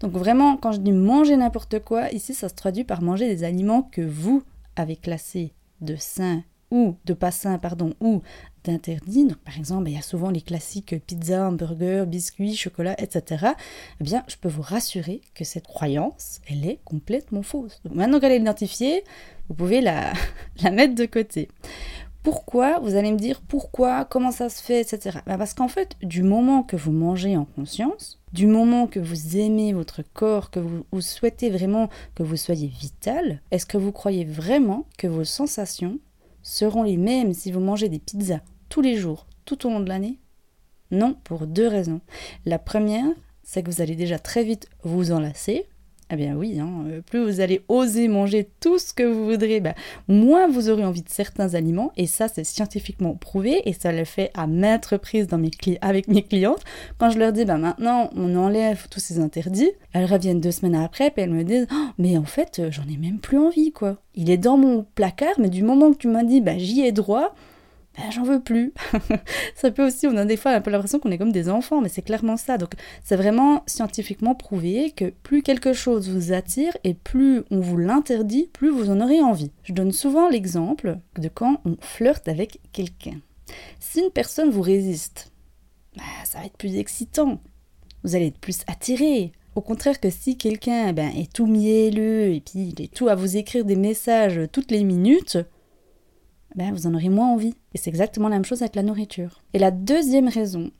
Donc 0.00 0.12
vraiment, 0.12 0.56
quand 0.56 0.72
je 0.72 0.78
dis 0.78 0.92
manger 0.92 1.36
n'importe 1.36 1.80
quoi, 1.80 2.10
ici 2.10 2.34
ça 2.34 2.48
se 2.48 2.54
traduit 2.54 2.84
par 2.84 3.02
manger 3.02 3.26
des 3.28 3.44
aliments 3.44 3.82
que 3.82 4.02
vous 4.02 4.42
avez 4.76 4.96
classés 4.96 5.52
de 5.80 5.96
sains 5.96 6.42
ou 6.70 6.96
de 7.04 7.14
pas 7.14 7.30
sains, 7.30 7.58
pardon, 7.58 7.94
ou 8.00 8.22
d'interdits. 8.64 9.26
Donc 9.26 9.38
par 9.38 9.56
exemple, 9.56 9.88
il 9.88 9.94
y 9.94 9.98
a 9.98 10.02
souvent 10.02 10.30
les 10.30 10.40
classiques 10.40 10.94
pizza, 11.06 11.48
hamburger, 11.48 12.06
biscuits, 12.06 12.56
chocolat, 12.56 12.94
etc. 13.00 13.46
Eh 14.00 14.04
bien, 14.04 14.24
je 14.28 14.36
peux 14.36 14.48
vous 14.48 14.62
rassurer 14.62 15.20
que 15.34 15.44
cette 15.44 15.66
croyance, 15.66 16.40
elle 16.48 16.66
est 16.66 16.80
complètement 16.84 17.42
fausse. 17.42 17.80
Maintenant 17.92 18.20
qu'elle 18.20 18.32
est 18.32 18.40
identifiée, 18.40 19.04
vous 19.48 19.54
pouvez 19.54 19.80
la, 19.80 20.12
la 20.62 20.70
mettre 20.70 20.94
de 20.94 21.06
côté. 21.06 21.48
Pourquoi? 22.22 22.80
Vous 22.80 22.96
allez 22.96 23.12
me 23.12 23.18
dire 23.18 23.40
pourquoi, 23.40 24.04
comment 24.04 24.30
ça 24.30 24.50
se 24.50 24.62
fait, 24.62 24.80
etc. 24.80 25.20
Bah, 25.26 25.38
parce 25.38 25.54
qu'en 25.54 25.68
fait, 25.68 25.96
du 26.02 26.22
moment 26.22 26.62
que 26.62 26.76
vous 26.76 26.92
mangez 26.92 27.36
en 27.36 27.46
conscience, 27.46 28.20
du 28.32 28.46
moment 28.46 28.86
que 28.86 29.00
vous 29.00 29.38
aimez 29.38 29.72
votre 29.72 30.02
corps, 30.12 30.50
que 30.50 30.60
vous, 30.60 30.84
vous 30.92 31.00
souhaitez 31.00 31.48
vraiment 31.48 31.88
que 32.14 32.22
vous 32.22 32.36
soyez 32.36 32.66
vital, 32.66 33.40
est-ce 33.50 33.64
que 33.64 33.78
vous 33.78 33.92
croyez 33.92 34.24
vraiment 34.24 34.86
que 34.98 35.06
vos 35.06 35.24
sensations 35.24 35.98
seront 36.50 36.82
les 36.82 36.96
mêmes 36.96 37.32
si 37.32 37.52
vous 37.52 37.60
mangez 37.60 37.88
des 37.88 38.00
pizzas 38.00 38.40
tous 38.68 38.80
les 38.80 38.96
jours, 38.96 39.28
tout 39.44 39.66
au 39.66 39.70
long 39.70 39.78
de 39.78 39.88
l'année? 39.88 40.18
Non, 40.90 41.14
pour 41.22 41.46
deux 41.46 41.68
raisons. 41.68 42.00
La 42.44 42.58
première, 42.58 43.06
c'est 43.44 43.62
que 43.62 43.70
vous 43.70 43.80
allez 43.80 43.94
déjà 43.94 44.18
très 44.18 44.42
vite 44.42 44.68
vous 44.82 45.12
enlacer, 45.12 45.68
eh 46.10 46.16
bien 46.16 46.34
oui, 46.34 46.58
hein, 46.58 46.84
euh, 46.88 47.00
plus 47.00 47.24
vous 47.24 47.40
allez 47.40 47.62
oser 47.68 48.08
manger 48.08 48.48
tout 48.60 48.78
ce 48.78 48.92
que 48.92 49.02
vous 49.02 49.26
voudrez, 49.26 49.60
bah, 49.60 49.74
moins 50.08 50.48
vous 50.48 50.68
aurez 50.68 50.84
envie 50.84 51.02
de 51.02 51.08
certains 51.08 51.54
aliments. 51.54 51.92
Et 51.96 52.06
ça, 52.06 52.28
c'est 52.28 52.44
scientifiquement 52.44 53.14
prouvé 53.14 53.62
et 53.64 53.72
ça 53.72 53.92
le 53.92 54.04
fait 54.04 54.30
à 54.34 54.46
maintes 54.46 54.86
reprises 54.86 55.28
dans 55.28 55.38
mes 55.38 55.50
avec 55.80 56.08
mes 56.08 56.22
clientes. 56.22 56.62
Quand 56.98 57.10
je 57.10 57.18
leur 57.18 57.32
dis, 57.32 57.44
bah, 57.44 57.58
maintenant, 57.58 58.10
on 58.16 58.36
enlève 58.36 58.88
tous 58.90 59.00
ces 59.00 59.20
interdits, 59.20 59.70
elles 59.92 60.06
reviennent 60.06 60.40
deux 60.40 60.50
semaines 60.50 60.74
après 60.74 61.08
et 61.16 61.20
elles 61.20 61.30
me 61.30 61.44
disent, 61.44 61.66
oh, 61.72 61.86
mais 61.98 62.18
en 62.18 62.24
fait, 62.24 62.58
euh, 62.58 62.70
j'en 62.70 62.84
ai 62.92 62.96
même 62.96 63.18
plus 63.18 63.38
envie, 63.38 63.72
quoi. 63.72 63.96
Il 64.16 64.30
est 64.30 64.36
dans 64.36 64.56
mon 64.56 64.84
placard, 64.94 65.34
mais 65.38 65.48
du 65.48 65.62
moment 65.62 65.92
que 65.92 65.98
tu 65.98 66.08
m'as 66.08 66.24
dit, 66.24 66.40
bah, 66.40 66.58
j'y 66.58 66.82
ai 66.82 66.92
droit, 66.92 67.34
ben, 67.96 68.10
j'en 68.10 68.22
veux 68.22 68.40
plus. 68.40 68.72
ça 69.54 69.70
peut 69.70 69.86
aussi, 69.86 70.06
on 70.06 70.16
a 70.16 70.24
des 70.24 70.36
fois 70.36 70.52
un 70.52 70.60
peu 70.60 70.70
l'impression 70.70 71.00
qu'on 71.00 71.10
est 71.10 71.18
comme 71.18 71.32
des 71.32 71.48
enfants, 71.48 71.80
mais 71.80 71.88
c'est 71.88 72.02
clairement 72.02 72.36
ça. 72.36 72.56
Donc 72.56 72.74
c'est 73.02 73.16
vraiment 73.16 73.62
scientifiquement 73.66 74.34
prouvé 74.34 74.92
que 74.92 75.06
plus 75.22 75.42
quelque 75.42 75.72
chose 75.72 76.08
vous 76.08 76.32
attire 76.32 76.76
et 76.84 76.94
plus 76.94 77.42
on 77.50 77.60
vous 77.60 77.76
l'interdit, 77.76 78.48
plus 78.52 78.70
vous 78.70 78.90
en 78.90 79.00
aurez 79.00 79.20
envie. 79.20 79.50
Je 79.64 79.72
donne 79.72 79.92
souvent 79.92 80.28
l'exemple 80.28 80.98
de 81.18 81.28
quand 81.28 81.60
on 81.64 81.76
flirte 81.80 82.28
avec 82.28 82.60
quelqu'un. 82.72 83.20
Si 83.80 84.00
une 84.00 84.10
personne 84.10 84.50
vous 84.50 84.62
résiste, 84.62 85.32
ben, 85.96 86.04
ça 86.24 86.38
va 86.38 86.46
être 86.46 86.56
plus 86.56 86.76
excitant. 86.76 87.40
Vous 88.04 88.14
allez 88.14 88.28
être 88.28 88.38
plus 88.38 88.60
attiré. 88.68 89.32
Au 89.56 89.60
contraire 89.62 89.98
que 89.98 90.10
si 90.10 90.36
quelqu'un 90.36 90.92
ben, 90.92 91.10
est 91.16 91.32
tout 91.32 91.46
mielleux 91.46 92.32
et 92.32 92.40
puis 92.40 92.72
il 92.72 92.82
est 92.82 92.94
tout 92.94 93.08
à 93.08 93.16
vous 93.16 93.36
écrire 93.36 93.64
des 93.64 93.74
messages 93.74 94.40
toutes 94.52 94.70
les 94.70 94.84
minutes, 94.84 95.38
ben, 96.54 96.72
vous 96.72 96.86
en 96.86 96.94
aurez 96.94 97.08
moins 97.08 97.32
envie. 97.32 97.54
Et 97.74 97.78
c'est 97.78 97.90
exactement 97.90 98.28
la 98.28 98.36
même 98.36 98.44
chose 98.44 98.62
avec 98.62 98.76
la 98.76 98.82
nourriture. 98.82 99.40
Et 99.54 99.58
la 99.58 99.70
deuxième 99.70 100.28
raison 100.28 100.70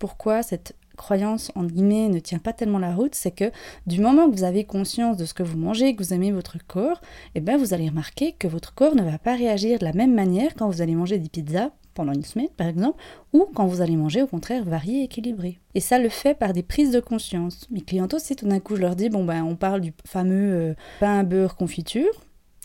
pourquoi 0.00 0.42
cette 0.42 0.74
croyance 0.96 1.52
en 1.54 1.64
guillemets 1.64 2.08
ne 2.08 2.18
tient 2.18 2.38
pas 2.38 2.52
tellement 2.52 2.78
la 2.78 2.94
route, 2.94 3.14
c'est 3.14 3.30
que 3.30 3.52
du 3.86 4.00
moment 4.00 4.28
que 4.28 4.36
vous 4.36 4.44
avez 4.44 4.64
conscience 4.64 5.16
de 5.16 5.24
ce 5.24 5.34
que 5.34 5.42
vous 5.42 5.56
mangez, 5.56 5.94
que 5.94 6.02
vous 6.02 6.12
aimez 6.12 6.32
votre 6.32 6.56
corps, 6.66 7.00
eh 7.34 7.40
ben 7.40 7.56
vous 7.56 7.72
allez 7.72 7.88
remarquer 7.88 8.32
que 8.32 8.48
votre 8.48 8.74
corps 8.74 8.96
ne 8.96 9.02
va 9.02 9.18
pas 9.18 9.36
réagir 9.36 9.78
de 9.78 9.84
la 9.84 9.92
même 9.92 10.14
manière 10.14 10.54
quand 10.56 10.68
vous 10.68 10.82
allez 10.82 10.94
manger 10.94 11.18
des 11.18 11.28
pizzas 11.28 11.70
pendant 11.94 12.12
une 12.12 12.24
semaine 12.24 12.48
par 12.56 12.66
exemple, 12.66 13.02
ou 13.32 13.46
quand 13.54 13.66
vous 13.66 13.80
allez 13.80 13.96
manger 13.96 14.22
au 14.22 14.26
contraire 14.26 14.64
varié 14.64 15.00
et 15.00 15.04
équilibré. 15.04 15.58
Et 15.74 15.80
ça 15.80 15.98
le 15.98 16.08
fait 16.08 16.34
par 16.34 16.52
des 16.52 16.62
prises 16.62 16.92
de 16.92 17.00
conscience. 17.00 17.66
Mes 17.70 17.82
clients 17.82 18.08
aussi 18.12 18.36
tout 18.36 18.48
d'un 18.48 18.60
coup 18.60 18.76
je 18.76 18.80
leur 18.80 18.96
dis 18.96 19.08
bon 19.08 19.24
ben 19.24 19.42
on 19.42 19.56
parle 19.56 19.80
du 19.80 19.92
fameux 20.06 20.52
euh, 20.54 20.74
pain 20.98 21.24
beurre 21.24 21.56
confiture, 21.56 22.12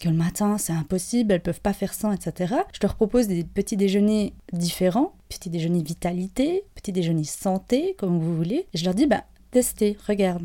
que 0.02 0.10
le 0.10 0.16
matin 0.16 0.58
c'est 0.58 0.74
impossible, 0.74 1.34
elles 1.34 1.42
peuvent 1.42 1.62
pas 1.62 1.74
faire 1.74 1.94
ça, 1.94 2.14
etc. 2.14 2.56
Je 2.74 2.80
leur 2.82 2.96
propose 2.96 3.28
des 3.28 3.44
petits 3.44 3.78
déjeuners 3.78 4.34
différents, 4.54 5.14
petit 5.30 5.50
déjeuner 5.50 5.82
vitalité, 5.82 6.64
petit 6.76 6.92
déjeuner 6.92 7.24
santé, 7.24 7.96
comme 7.98 8.20
vous 8.20 8.36
voulez. 8.36 8.68
je 8.74 8.84
leur 8.86 8.94
dis, 8.94 9.08
bah, 9.08 9.24
testez, 9.52 9.98
regarde. 10.08 10.44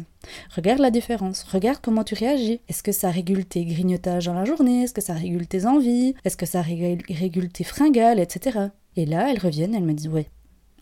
Regarde 0.55 0.79
la 0.79 0.91
différence, 0.91 1.43
regarde 1.43 1.81
comment 1.83 2.05
tu 2.05 2.15
réagis. 2.15 2.61
Est-ce 2.69 2.83
que 2.83 2.93
ça 2.93 3.11
régule 3.11 3.45
tes 3.45 3.65
grignotages 3.65 4.27
dans 4.27 4.35
la 4.35 4.45
journée? 4.45 4.85
Est-ce 4.85 4.95
que 4.95 5.01
ça 5.01 5.15
régule 5.15 5.49
tes 5.49 5.67
envies? 5.67 6.15
Est-ce 6.25 6.37
que 6.37 6.47
ça 6.47 6.63
régule, 6.63 7.49
tes 7.49 7.65
fringales, 7.65 8.21
etc. 8.21 8.69
Et 8.97 9.07
là, 9.07 9.31
elles 9.31 9.41
reviennent, 9.41 9.75
elles 9.75 9.83
me 9.83 9.95
disent, 9.95 10.09
ouais, 10.09 10.27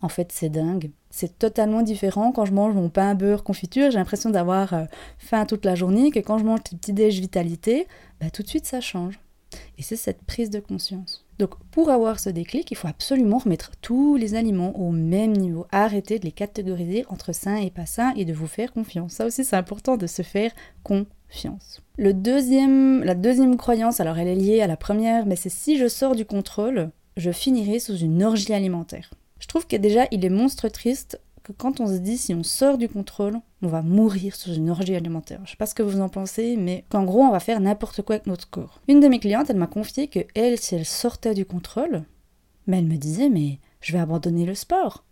en 0.00 0.08
fait, 0.08 0.32
c'est 0.32 0.48
dingue. 0.48 0.90
C'est 1.10 1.38
totalement 1.38 1.82
différent 1.82 2.32
quand 2.32 2.44
je 2.44 2.52
mange 2.52 2.74
mon 2.74 2.88
pain 2.88 3.14
beurre 3.14 3.42
confiture, 3.42 3.90
j'ai 3.90 3.98
l'impression 3.98 4.30
d'avoir 4.30 4.74
euh, 4.74 4.84
faim 5.18 5.46
toute 5.46 5.64
la 5.64 5.74
journée, 5.74 6.10
que 6.10 6.20
quand 6.20 6.38
je 6.38 6.44
mange 6.44 6.62
des 6.64 6.76
petits 6.76 6.92
déj 6.92 7.20
vitalité, 7.20 7.86
bah, 8.20 8.30
tout 8.30 8.42
de 8.42 8.48
suite 8.48 8.66
ça 8.66 8.80
change. 8.80 9.18
Et 9.78 9.82
c'est 9.82 9.96
cette 9.96 10.22
prise 10.22 10.50
de 10.50 10.60
conscience. 10.60 11.24
Donc 11.38 11.56
pour 11.70 11.90
avoir 11.90 12.20
ce 12.20 12.30
déclic, 12.30 12.70
il 12.70 12.76
faut 12.76 12.88
absolument 12.88 13.38
remettre 13.38 13.72
tous 13.80 14.16
les 14.16 14.34
aliments 14.34 14.78
au 14.78 14.90
même 14.90 15.32
niveau. 15.32 15.66
Arrêter 15.70 16.18
de 16.18 16.24
les 16.24 16.32
catégoriser 16.32 17.04
entre 17.08 17.32
sains 17.32 17.56
et 17.56 17.70
pas 17.70 17.86
sains 17.86 18.12
et 18.16 18.24
de 18.24 18.32
vous 18.32 18.46
faire 18.46 18.72
confiance. 18.72 19.12
Ça 19.12 19.24
aussi 19.24 19.44
c'est 19.44 19.56
important 19.56 19.96
de 19.96 20.06
se 20.06 20.22
faire 20.22 20.52
confiance. 20.82 21.80
Le 21.96 22.12
deuxième, 22.12 23.02
la 23.04 23.14
deuxième 23.14 23.56
croyance, 23.56 24.00
alors 24.00 24.18
elle 24.18 24.28
est 24.28 24.34
liée 24.34 24.60
à 24.60 24.66
la 24.66 24.76
première, 24.76 25.26
mais 25.26 25.36
c'est 25.36 25.48
si 25.48 25.78
je 25.78 25.88
sors 25.88 26.14
du 26.14 26.24
contrôle, 26.24 26.90
je 27.16 27.30
finirai 27.30 27.78
sous 27.78 27.96
une 27.96 28.22
orgie 28.22 28.52
alimentaire. 28.52 29.10
Je 29.48 29.54
trouve 29.54 29.66
que 29.66 29.76
déjà, 29.76 30.06
il 30.10 30.26
est 30.26 30.28
monstre 30.28 30.68
triste 30.68 31.18
que 31.42 31.52
quand 31.52 31.80
on 31.80 31.86
se 31.86 31.96
dit 31.96 32.18
si 32.18 32.34
on 32.34 32.42
sort 32.42 32.76
du 32.76 32.86
contrôle, 32.86 33.40
on 33.62 33.68
va 33.68 33.80
mourir 33.80 34.36
sous 34.36 34.52
une 34.52 34.68
orgie 34.68 34.94
alimentaire. 34.94 35.40
Je 35.46 35.52
sais 35.52 35.56
pas 35.56 35.64
ce 35.64 35.74
que 35.74 35.82
vous 35.82 36.02
en 36.02 36.10
pensez, 36.10 36.58
mais 36.58 36.84
qu'en 36.90 37.04
gros, 37.04 37.22
on 37.22 37.30
va 37.30 37.40
faire 37.40 37.58
n'importe 37.58 38.02
quoi 38.02 38.16
avec 38.16 38.26
notre 38.26 38.50
corps. 38.50 38.82
Une 38.88 39.00
de 39.00 39.08
mes 39.08 39.18
clientes, 39.18 39.48
elle 39.48 39.56
m'a 39.56 39.66
confié 39.66 40.08
que 40.08 40.18
elle, 40.34 40.58
si 40.58 40.74
elle 40.74 40.84
sortait 40.84 41.32
du 41.32 41.46
contrôle, 41.46 42.02
mais 42.66 42.76
elle 42.76 42.84
me 42.84 42.98
disait, 42.98 43.30
mais 43.30 43.58
je 43.80 43.94
vais 43.94 44.00
abandonner 44.00 44.44
le 44.44 44.54
sport 44.54 45.04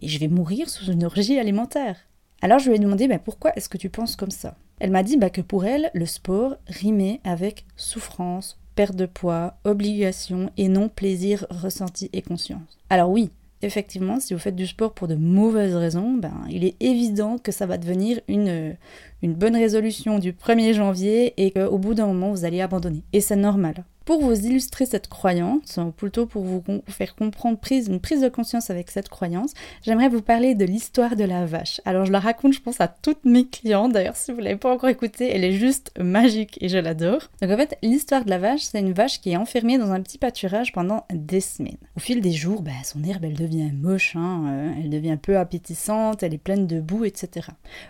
et 0.00 0.08
je 0.08 0.18
vais 0.18 0.28
mourir 0.28 0.70
sous 0.70 0.90
une 0.90 1.04
orgie 1.04 1.38
alimentaire. 1.38 1.98
Alors 2.40 2.60
je 2.60 2.70
lui 2.70 2.76
ai 2.76 2.80
demandé, 2.80 3.06
pourquoi 3.22 3.54
est-ce 3.56 3.68
que 3.68 3.76
tu 3.76 3.90
penses 3.90 4.16
comme 4.16 4.30
ça? 4.30 4.56
Elle 4.80 4.90
m'a 4.90 5.02
dit 5.02 5.18
bah, 5.18 5.28
que 5.28 5.42
pour 5.42 5.66
elle, 5.66 5.90
le 5.92 6.06
sport 6.06 6.56
rimait 6.66 7.20
avec 7.24 7.66
souffrance, 7.76 8.58
perte 8.74 8.96
de 8.96 9.04
poids, 9.04 9.58
obligation 9.64 10.50
et 10.56 10.68
non 10.68 10.88
plaisir 10.88 11.46
ressenti 11.50 12.08
et 12.14 12.22
conscience. 12.22 12.78
Alors 12.88 13.10
oui, 13.10 13.30
effectivement, 13.62 14.20
si 14.20 14.34
vous 14.34 14.40
faites 14.40 14.56
du 14.56 14.66
sport 14.66 14.92
pour 14.92 15.08
de 15.08 15.14
mauvaises 15.14 15.74
raisons, 15.74 16.14
ben, 16.14 16.44
il 16.50 16.64
est 16.64 16.76
évident 16.80 17.38
que 17.38 17.52
ça 17.52 17.66
va 17.66 17.78
devenir 17.78 18.20
une, 18.28 18.76
une 19.22 19.34
bonne 19.34 19.56
résolution 19.56 20.18
du 20.18 20.32
1er 20.32 20.74
janvier 20.74 21.34
et 21.36 21.50
qu'au 21.50 21.78
bout 21.78 21.94
d'un 21.94 22.06
moment, 22.06 22.30
vous 22.30 22.44
allez 22.44 22.60
abandonner. 22.60 23.02
Et 23.12 23.20
c'est 23.20 23.36
normal. 23.36 23.84
Pour 24.06 24.22
vous 24.22 24.46
illustrer 24.46 24.86
cette 24.86 25.08
croyance, 25.08 25.78
ou 25.78 25.90
plutôt 25.90 26.26
pour 26.26 26.44
vous 26.44 26.62
faire 26.86 27.16
comprendre 27.16 27.58
prise, 27.58 27.88
une 27.88 27.98
prise 27.98 28.20
de 28.20 28.28
conscience 28.28 28.70
avec 28.70 28.88
cette 28.88 29.08
croyance, 29.08 29.52
j'aimerais 29.82 30.08
vous 30.08 30.22
parler 30.22 30.54
de 30.54 30.64
l'histoire 30.64 31.16
de 31.16 31.24
la 31.24 31.44
vache. 31.44 31.80
Alors 31.84 32.04
je 32.04 32.12
la 32.12 32.20
raconte, 32.20 32.52
je 32.52 32.60
pense, 32.60 32.80
à 32.80 32.86
toutes 32.86 33.24
mes 33.24 33.48
clientes. 33.48 33.92
D'ailleurs, 33.92 34.14
si 34.14 34.30
vous 34.30 34.38
ne 34.38 34.44
l'avez 34.44 34.58
pas 34.58 34.72
encore 34.72 34.90
écoutée, 34.90 35.34
elle 35.34 35.42
est 35.42 35.50
juste 35.50 35.90
magique 35.98 36.56
et 36.60 36.68
je 36.68 36.78
l'adore. 36.78 37.22
Donc 37.42 37.50
en 37.50 37.56
fait, 37.56 37.76
l'histoire 37.82 38.24
de 38.24 38.30
la 38.30 38.38
vache, 38.38 38.60
c'est 38.60 38.78
une 38.78 38.92
vache 38.92 39.20
qui 39.20 39.32
est 39.32 39.36
enfermée 39.36 39.76
dans 39.76 39.90
un 39.90 40.00
petit 40.00 40.18
pâturage 40.18 40.70
pendant 40.70 41.04
des 41.12 41.40
semaines. 41.40 41.76
Au 41.96 42.00
fil 42.00 42.20
des 42.20 42.30
jours, 42.30 42.62
bah, 42.62 42.70
son 42.84 43.02
herbe, 43.02 43.24
elle 43.24 43.36
devient 43.36 43.72
moche, 43.72 44.14
hein, 44.14 44.44
euh, 44.46 44.72
elle 44.84 44.90
devient 44.90 45.18
peu 45.20 45.36
appétissante, 45.36 46.22
elle 46.22 46.32
est 46.32 46.38
pleine 46.38 46.68
de 46.68 46.80
boue, 46.80 47.06
etc. 47.06 47.48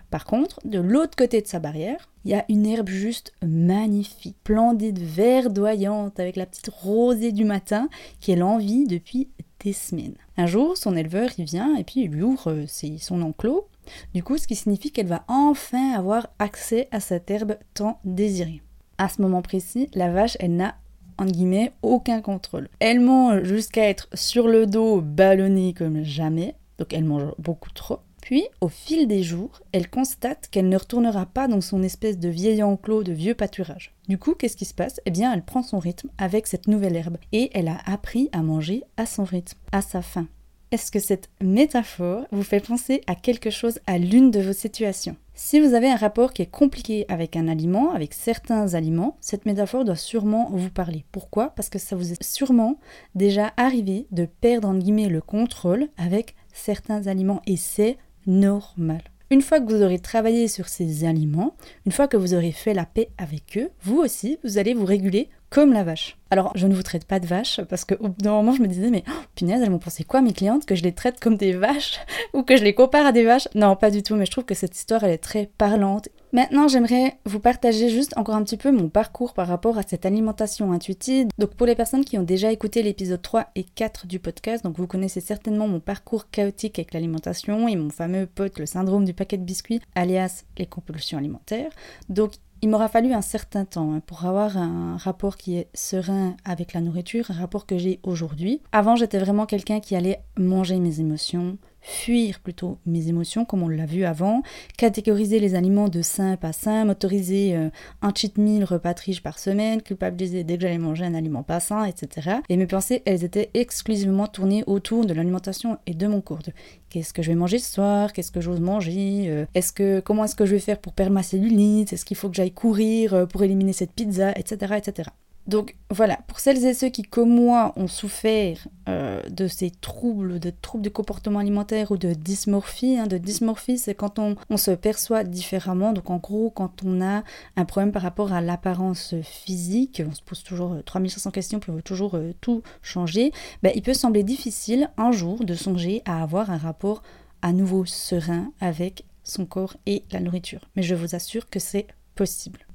Par 0.09 0.25
contre, 0.25 0.61
de 0.65 0.79
l'autre 0.79 1.15
côté 1.17 1.41
de 1.41 1.47
sa 1.47 1.59
barrière, 1.59 2.09
il 2.25 2.31
y 2.31 2.35
a 2.35 2.45
une 2.49 2.67
herbe 2.67 2.89
juste 2.89 3.33
magnifique, 3.45 4.37
splendide, 4.43 4.99
verdoyante, 4.99 6.21
avec 6.21 6.37
la 6.37 6.47
petite 6.47 6.69
rosée 6.69 7.33
du 7.33 7.45
matin 7.45 7.89
qu'elle 8.21 8.43
envie 8.43 8.87
depuis 8.87 9.29
des 9.65 9.73
semaines. 9.73 10.17
Un 10.37 10.47
jour, 10.47 10.77
son 10.77 10.97
éleveur 10.97 11.31
y 11.39 11.45
vient 11.45 11.77
et 11.77 11.85
puis 11.85 12.03
il 12.03 12.11
lui 12.11 12.23
ouvre 12.23 12.53
euh, 12.53 12.99
son 12.99 13.23
enclos. 13.23 13.69
Du 14.15 14.23
coup, 14.23 14.37
ce 14.37 14.47
qui 14.47 14.57
signifie 14.57 14.91
qu'elle 14.91 15.07
va 15.07 15.25
enfin 15.29 15.93
avoir 15.93 16.29
accès 16.39 16.89
à 16.91 17.01
cette 17.01 17.31
herbe 17.31 17.57
tant 17.75 17.99
désirée. 18.05 18.63
À 18.99 19.09
ce 19.09 19.23
moment 19.23 19.43
précis, 19.43 19.89
la 19.95 20.11
vache, 20.11 20.37
elle 20.41 20.57
n'a 20.57 20.77
en 21.19 21.25
guillemets 21.25 21.73
aucun 21.83 22.21
contrôle. 22.21 22.69
Elle 22.81 23.01
mange 23.01 23.45
jusqu'à 23.45 23.89
être 23.89 24.09
sur 24.15 24.49
le 24.49 24.67
dos, 24.67 25.01
ballonnée 25.01 25.73
comme 25.73 26.03
jamais. 26.03 26.55
Donc 26.79 26.93
elle 26.93 27.05
mange 27.05 27.33
beaucoup 27.39 27.71
trop. 27.71 28.01
Puis, 28.27 28.49
au 28.61 28.67
fil 28.67 29.07
des 29.07 29.23
jours, 29.23 29.61
elle 29.71 29.89
constate 29.89 30.49
qu'elle 30.51 30.69
ne 30.69 30.77
retournera 30.77 31.27
pas 31.27 31.47
dans 31.47 31.61
son 31.61 31.85
espèce 31.85 32.19
de 32.19 32.29
vieil 32.29 32.61
enclos 32.61 33.05
de 33.05 33.13
vieux 33.13 33.37
pâturage. 33.37 33.95
Du 34.09 34.19
coup, 34.19 34.35
qu'est-ce 34.35 34.57
qui 34.57 34.65
se 34.65 34.75
passe? 34.75 35.01
Eh 35.07 35.13
bien, 35.13 35.33
elle 35.33 35.45
prend 35.45 35.63
son 35.63 35.79
rythme 35.79 36.09
avec 36.19 36.49
cette 36.49 36.67
nouvelle 36.67 36.97
herbe 36.97 37.19
et 37.31 37.51
elle 37.55 37.69
a 37.69 37.79
appris 37.87 38.29
à 38.33 38.43
manger 38.43 38.83
à 38.97 39.07
son 39.07 39.23
rythme, 39.23 39.57
à 39.71 39.81
sa 39.81 40.03
faim. 40.03 40.27
est-ce 40.73 40.91
que 40.91 40.99
cette 40.99 41.31
métaphore 41.41 42.25
vous 42.33 42.43
fait 42.43 42.59
penser 42.59 43.01
à 43.07 43.15
quelque 43.15 43.51
chose 43.51 43.79
à 43.87 43.97
l'une 43.97 44.33
de 44.33 44.41
vos 44.41 44.53
situations? 44.53 45.15
Si 45.35 45.61
vous 45.61 45.75
avez 45.75 45.89
un 45.89 45.97
rapport 45.97 46.33
qui 46.33 46.43
est 46.43 46.51
compliqué 46.51 47.05
avec 47.09 47.37
un 47.37 47.47
aliment, 47.47 47.93
avec 47.93 48.13
certains 48.13 48.75
aliments, 48.75 49.17
cette 49.21 49.47
métaphore 49.47 49.85
doit 49.85 49.95
sûrement 49.95 50.51
vous 50.51 50.71
parler. 50.71 51.05
Pourquoi? 51.13 51.51
Parce 51.51 51.69
que 51.69 51.79
ça 51.79 51.95
vous 51.95 52.13
est 52.13 52.23
sûrement 52.25 52.81
déjà 53.15 53.53
arrivé 53.57 54.09
de 54.11 54.25
perdre 54.25 54.69
en 54.69 54.75
guillemets 54.75 55.09
le 55.09 55.21
contrôle 55.21 55.89
avec 55.97 56.35
certains 56.53 57.07
aliments 57.07 57.43
et 57.47 57.57
c'est 57.57 57.99
normal. 58.27 59.03
Une 59.31 59.43
fois 59.43 59.59
que 59.59 59.73
vous 59.73 59.83
aurez 59.83 59.99
travaillé 59.99 60.47
sur 60.47 60.69
ces 60.69 61.05
aliments, 61.05 61.57
une 61.85 61.93
fois 61.93 62.07
que 62.07 62.17
vous 62.17 62.35
aurez 62.35 62.53
fait 62.53 62.75
la 62.75 62.87
paix 62.87 63.09
avec 63.19 63.59
eux, 63.59 63.71
vous 63.83 63.99
aussi, 63.99 64.39
vous 64.45 64.59
allez 64.59 64.73
vous 64.73 64.85
réguler 64.85 65.29
comme 65.51 65.73
la 65.73 65.83
vache. 65.83 66.17
Alors, 66.31 66.53
je 66.57 66.67
ne 66.67 66.75
vous 66.75 66.83
traite 66.83 67.05
pas 67.05 67.21
de 67.21 67.27
vache 67.27 67.61
parce 67.69 67.85
qu'au 67.85 68.09
bout 68.09 68.23
d'un 68.23 68.33
moment, 68.33 68.53
je 68.53 68.63
me 68.63 68.67
disais, 68.67 68.91
mais 68.91 69.05
oh, 69.09 69.13
punaise, 69.35 69.63
elles 69.63 69.71
vont 69.71 69.79
penser 69.79 70.05
quoi, 70.05 70.23
mes 70.23 70.33
clientes, 70.33 70.67
que 70.67 70.75
je 70.75 70.83
les 70.83 70.93
traite 70.93 71.21
comme 71.21 71.37
des 71.37 71.53
vaches 71.53 72.01
ou 72.35 72.43
que 72.43 72.57
je 72.57 72.65
les 72.65 72.75
compare 72.75 73.07
à 73.07 73.13
des 73.13 73.25
vaches? 73.25 73.49
Non, 73.55 73.77
pas 73.77 73.91
du 73.91 74.03
tout, 74.03 74.17
mais 74.17 74.27
je 74.27 74.31
trouve 74.31 74.45
que 74.45 74.55
cette 74.55 74.77
histoire, 74.77 75.05
elle 75.05 75.13
est 75.13 75.19
très 75.19 75.51
parlante 75.59 76.09
Maintenant, 76.33 76.69
j'aimerais 76.69 77.17
vous 77.25 77.41
partager 77.41 77.89
juste 77.89 78.13
encore 78.19 78.35
un 78.35 78.43
petit 78.43 78.57
peu 78.57 78.71
mon 78.71 78.89
parcours 78.89 79.33
par 79.33 79.47
rapport 79.47 79.79
à 79.79 79.83
cette 79.87 80.05
alimentation 80.05 80.73
intuitive. 80.73 81.29
Donc 81.39 81.55
pour 81.55 81.67
les 81.67 81.75
personnes 81.75 82.05
qui 82.05 82.19
ont 82.19 82.23
déjà 82.23 82.53
écouté 82.53 82.83
l'épisode 82.83 83.23
3 83.23 83.47
et 83.55 83.65
4 83.65 84.07
du 84.07 84.19
podcast, 84.19 84.65
donc 84.65 84.77
vous 84.77 84.87
connaissez 84.87 85.21
certainement 85.21 85.69
mon 85.69 85.81
parcours 85.81 86.29
chaotique 86.29 86.79
avec 86.79 86.93
l'alimentation 86.93 87.69
et 87.69 87.77
mon 87.77 87.91
fameux 87.91 88.27
pote, 88.27 88.59
le 88.59 88.67
syndrome 88.67 89.05
du 89.05 89.15
paquet 89.15 89.39
de 89.39 89.45
biscuits, 89.45 89.81
alias 89.95 90.45
les 90.59 90.67
compulsions 90.67 91.17
alimentaires. 91.17 91.71
Donc 92.09 92.33
il 92.63 92.71
m'aura 92.71 92.89
fallu 92.89 93.13
un 93.13 93.23
certain 93.23 93.65
temps 93.65 93.93
hein, 93.93 94.01
pour 94.07 94.25
avoir 94.25 94.57
un 94.57 94.97
rapport 94.97 95.37
qui 95.37 95.57
est 95.57 95.69
serein 95.75 96.16
avec 96.45 96.73
la 96.73 96.81
nourriture, 96.81 97.27
rapport 97.29 97.67
que 97.67 97.79
j'ai 97.79 98.01
aujourd'hui. 98.03 98.61
Avant, 98.73 98.97
j'étais 98.97 99.19
vraiment 99.19 99.47
quelqu'un 99.47 99.81
qui 99.81 99.97
allait 99.97 100.21
manger 100.37 100.79
mes 100.79 101.01
émotions, 101.01 101.59
fuir 101.87 102.41
plutôt 102.41 102.79
mes 102.85 103.09
émotions 103.09 103.45
comme 103.45 103.63
on 103.63 103.69
l'a 103.69 103.87
vu 103.87 104.05
avant, 104.05 104.43
catégoriser 104.77 105.39
les 105.39 105.55
aliments 105.55 105.89
de 105.89 106.03
sain 106.03 106.37
pas 106.37 106.53
sain, 106.53 106.85
m'autoriser 106.85 107.55
euh, 107.55 107.71
un 108.03 108.13
cheat 108.15 108.39
meal 108.39 108.65
repas 108.65 108.95
triche 108.95 109.23
par 109.23 109.39
semaine, 109.39 109.81
culpabiliser 109.83 110.43
dès 110.43 110.57
que 110.57 110.63
j'allais 110.63 110.79
manger 110.79 111.05
un 111.05 111.15
aliment 111.15 111.45
pas 111.45 111.61
sain, 111.61 111.85
etc. 111.85 112.39
Et 112.49 112.57
mes 112.57 112.67
pensées, 112.67 113.03
elles 113.05 113.23
étaient 113.23 113.51
exclusivement 113.55 114.27
tournées 114.27 114.65
autour 114.67 115.07
de 115.07 115.15
l'alimentation 115.15 115.79
et 115.87 115.95
de 115.95 116.07
mon 116.09 116.21
cours 116.21 116.39
de 116.39 116.53
qu'est-ce 116.91 117.13
que 117.13 117.23
je 117.23 117.29
vais 117.29 117.37
manger 117.37 117.59
ce 117.59 117.73
soir, 117.73 118.13
qu'est-ce 118.13 118.33
que 118.33 118.41
j'ose 118.41 118.61
manger, 118.61 119.27
euh, 119.29 119.47
est-ce 119.55 119.73
que 119.73 120.01
comment 120.01 120.25
est-ce 120.25 120.37
que 120.37 120.45
je 120.47 120.53
vais 120.53 120.61
faire 120.61 120.79
pour 120.79 120.93
perdre 120.93 121.13
ma 121.13 121.23
cellulite, 121.23 121.93
est-ce 121.93 122.05
qu'il 122.05 122.17
faut 122.17 122.29
que 122.29 122.35
j'aille 122.35 122.53
courir 122.53 123.15
euh, 123.15 123.27
pour 123.27 123.45
éliminer 123.45 123.73
cette 123.73 123.93
pizza, 123.93 124.33
etc., 124.33 124.75
etc. 124.79 125.11
Donc 125.47 125.77
voilà, 125.91 126.19
pour 126.27 126.41
celles 126.41 126.65
et 126.65 126.75
ceux 126.75 126.89
qui, 126.89 127.03
comme 127.03 127.31
moi, 127.31 127.73
ont 127.77 127.87
souffert 127.87 128.67
euh, 128.89 129.23
de 129.29 129.47
ces 129.47 129.71
troubles, 129.71 130.41
de 130.41 130.51
troubles 130.51 130.83
du 130.83 130.91
comportement 130.91 131.39
alimentaire 131.39 131.93
ou 131.93 131.97
de 131.97 132.15
dysmorphie, 132.15 132.99
hein, 132.99 133.07
de 133.07 133.17
dysmorphie, 133.17 133.79
c'est 133.79 133.95
quand 133.95 134.19
on, 134.19 134.57
se 134.57 134.73
perçoit 134.73 135.23
différemment. 135.23 135.93
Donc 135.93 136.11
en 136.11 136.17
gros, 136.17 136.51
quand 136.51 136.83
on 136.85 137.01
a 137.01 137.23
un 137.57 137.65
problème 137.65 137.93
par 137.93 138.03
rapport 138.03 138.33
à 138.33 138.41
l'apparence 138.41 139.15
physique, 139.23 140.03
on 140.05 140.13
se 140.13 140.23
pose 140.23 140.43
toujours 140.43 140.77
3500 140.85 141.29
euh, 141.29 141.33
questions, 141.33 141.61
puis 141.61 141.71
on 141.71 141.77
veut 141.77 141.83
toujours 141.83 142.17
euh, 142.17 142.33
tout 142.41 142.63
changer, 142.83 143.31
ben, 143.63 143.71
il 143.75 143.83
peut 143.83 143.95
sembler 143.95 144.25
difficile 144.25 144.91
un 144.97 145.13
jour 145.13 145.45
de 145.45 145.55
songer 145.55 146.03
à 146.07 146.23
avoir 146.23 146.51
un 146.51 146.59
rapport 146.59 147.03
à 147.43 147.53
nouveau 147.53 147.85
serein 147.85 148.51
avec 148.61 149.05
son 149.23 149.47
corps 149.47 149.77
et 149.87 150.03
la 150.11 150.21
nourriture. 150.21 150.69
Mais 150.75 150.83
je 150.83 150.95
vous 150.95 151.15
assure 151.15 151.49
que 151.49 151.61
c'est 151.61 151.87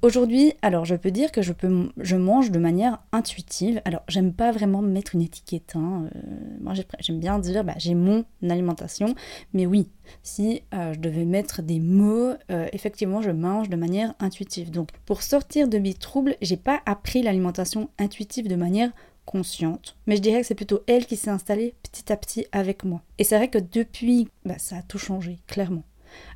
Aujourd'hui, 0.02 0.54
alors 0.62 0.84
je 0.84 0.94
peux 0.94 1.10
dire 1.10 1.32
que 1.32 1.40
je 1.42 2.16
mange 2.16 2.50
de 2.50 2.58
manière 2.58 3.02
intuitive. 3.12 3.82
Alors 3.84 4.02
j'aime 4.08 4.32
pas 4.32 4.52
vraiment 4.52 4.82
mettre 4.82 5.14
une 5.14 5.22
étiquette. 5.22 5.74
Hein. 5.74 6.08
Euh, 6.14 6.20
moi 6.60 6.74
j'aime 7.00 7.18
bien 7.18 7.38
dire 7.38 7.64
bah, 7.64 7.74
j'ai 7.76 7.94
mon 7.94 8.24
alimentation. 8.48 9.14
Mais 9.52 9.66
oui, 9.66 9.88
si 10.22 10.62
euh, 10.74 10.92
je 10.94 11.00
devais 11.00 11.24
mettre 11.24 11.62
des 11.62 11.80
mots, 11.80 12.34
euh, 12.50 12.68
effectivement 12.72 13.20
je 13.20 13.30
mange 13.30 13.68
de 13.68 13.76
manière 13.76 14.14
intuitive. 14.20 14.70
Donc 14.70 14.90
pour 15.06 15.22
sortir 15.22 15.68
de 15.68 15.78
mes 15.78 15.94
troubles, 15.94 16.36
j'ai 16.40 16.56
pas 16.56 16.80
appris 16.86 17.22
l'alimentation 17.22 17.90
intuitive 17.98 18.48
de 18.48 18.56
manière 18.56 18.92
consciente, 19.24 19.96
mais 20.06 20.16
je 20.16 20.22
dirais 20.22 20.40
que 20.40 20.46
c'est 20.46 20.54
plutôt 20.54 20.80
elle 20.86 21.06
qui 21.06 21.16
s'est 21.16 21.30
installée 21.30 21.74
petit 21.82 22.12
à 22.12 22.16
petit 22.16 22.46
avec 22.52 22.84
moi. 22.84 23.02
Et 23.18 23.24
c'est 23.24 23.36
vrai 23.36 23.48
que 23.48 23.58
depuis, 23.58 24.28
bah, 24.44 24.58
ça 24.58 24.78
a 24.78 24.82
tout 24.82 24.98
changé, 24.98 25.38
clairement. 25.46 25.84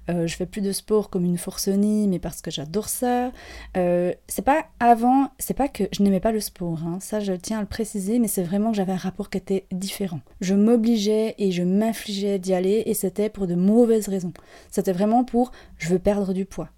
Euh, 0.08 0.26
je 0.26 0.36
fais 0.36 0.46
plus 0.46 0.60
de 0.60 0.72
sport 0.72 1.10
comme 1.10 1.24
une 1.24 1.38
forcenée, 1.38 2.06
mais 2.06 2.18
parce 2.18 2.40
que 2.40 2.50
j'adore 2.50 2.88
ça. 2.88 3.32
Euh, 3.76 4.12
c'est 4.28 4.44
pas 4.44 4.66
avant, 4.80 5.30
c'est 5.38 5.54
pas 5.54 5.68
que 5.68 5.84
je 5.92 6.02
n'aimais 6.02 6.20
pas 6.20 6.32
le 6.32 6.40
sport, 6.40 6.78
hein. 6.84 6.98
ça 7.00 7.20
je 7.20 7.32
tiens 7.32 7.58
à 7.58 7.60
le 7.60 7.66
préciser, 7.66 8.18
mais 8.18 8.28
c'est 8.28 8.42
vraiment 8.42 8.70
que 8.70 8.76
j'avais 8.76 8.92
un 8.92 8.96
rapport 8.96 9.30
qui 9.30 9.38
était 9.38 9.66
différent. 9.72 10.20
Je 10.40 10.54
m'obligeais 10.54 11.34
et 11.38 11.50
je 11.50 11.62
m'infligeais 11.62 12.38
d'y 12.38 12.54
aller, 12.54 12.82
et 12.86 12.94
c'était 12.94 13.28
pour 13.28 13.46
de 13.46 13.54
mauvaises 13.54 14.08
raisons. 14.08 14.32
C'était 14.70 14.92
vraiment 14.92 15.24
pour 15.24 15.52
je 15.78 15.88
veux 15.88 15.98
perdre 15.98 16.32
du 16.32 16.44
poids. 16.44 16.70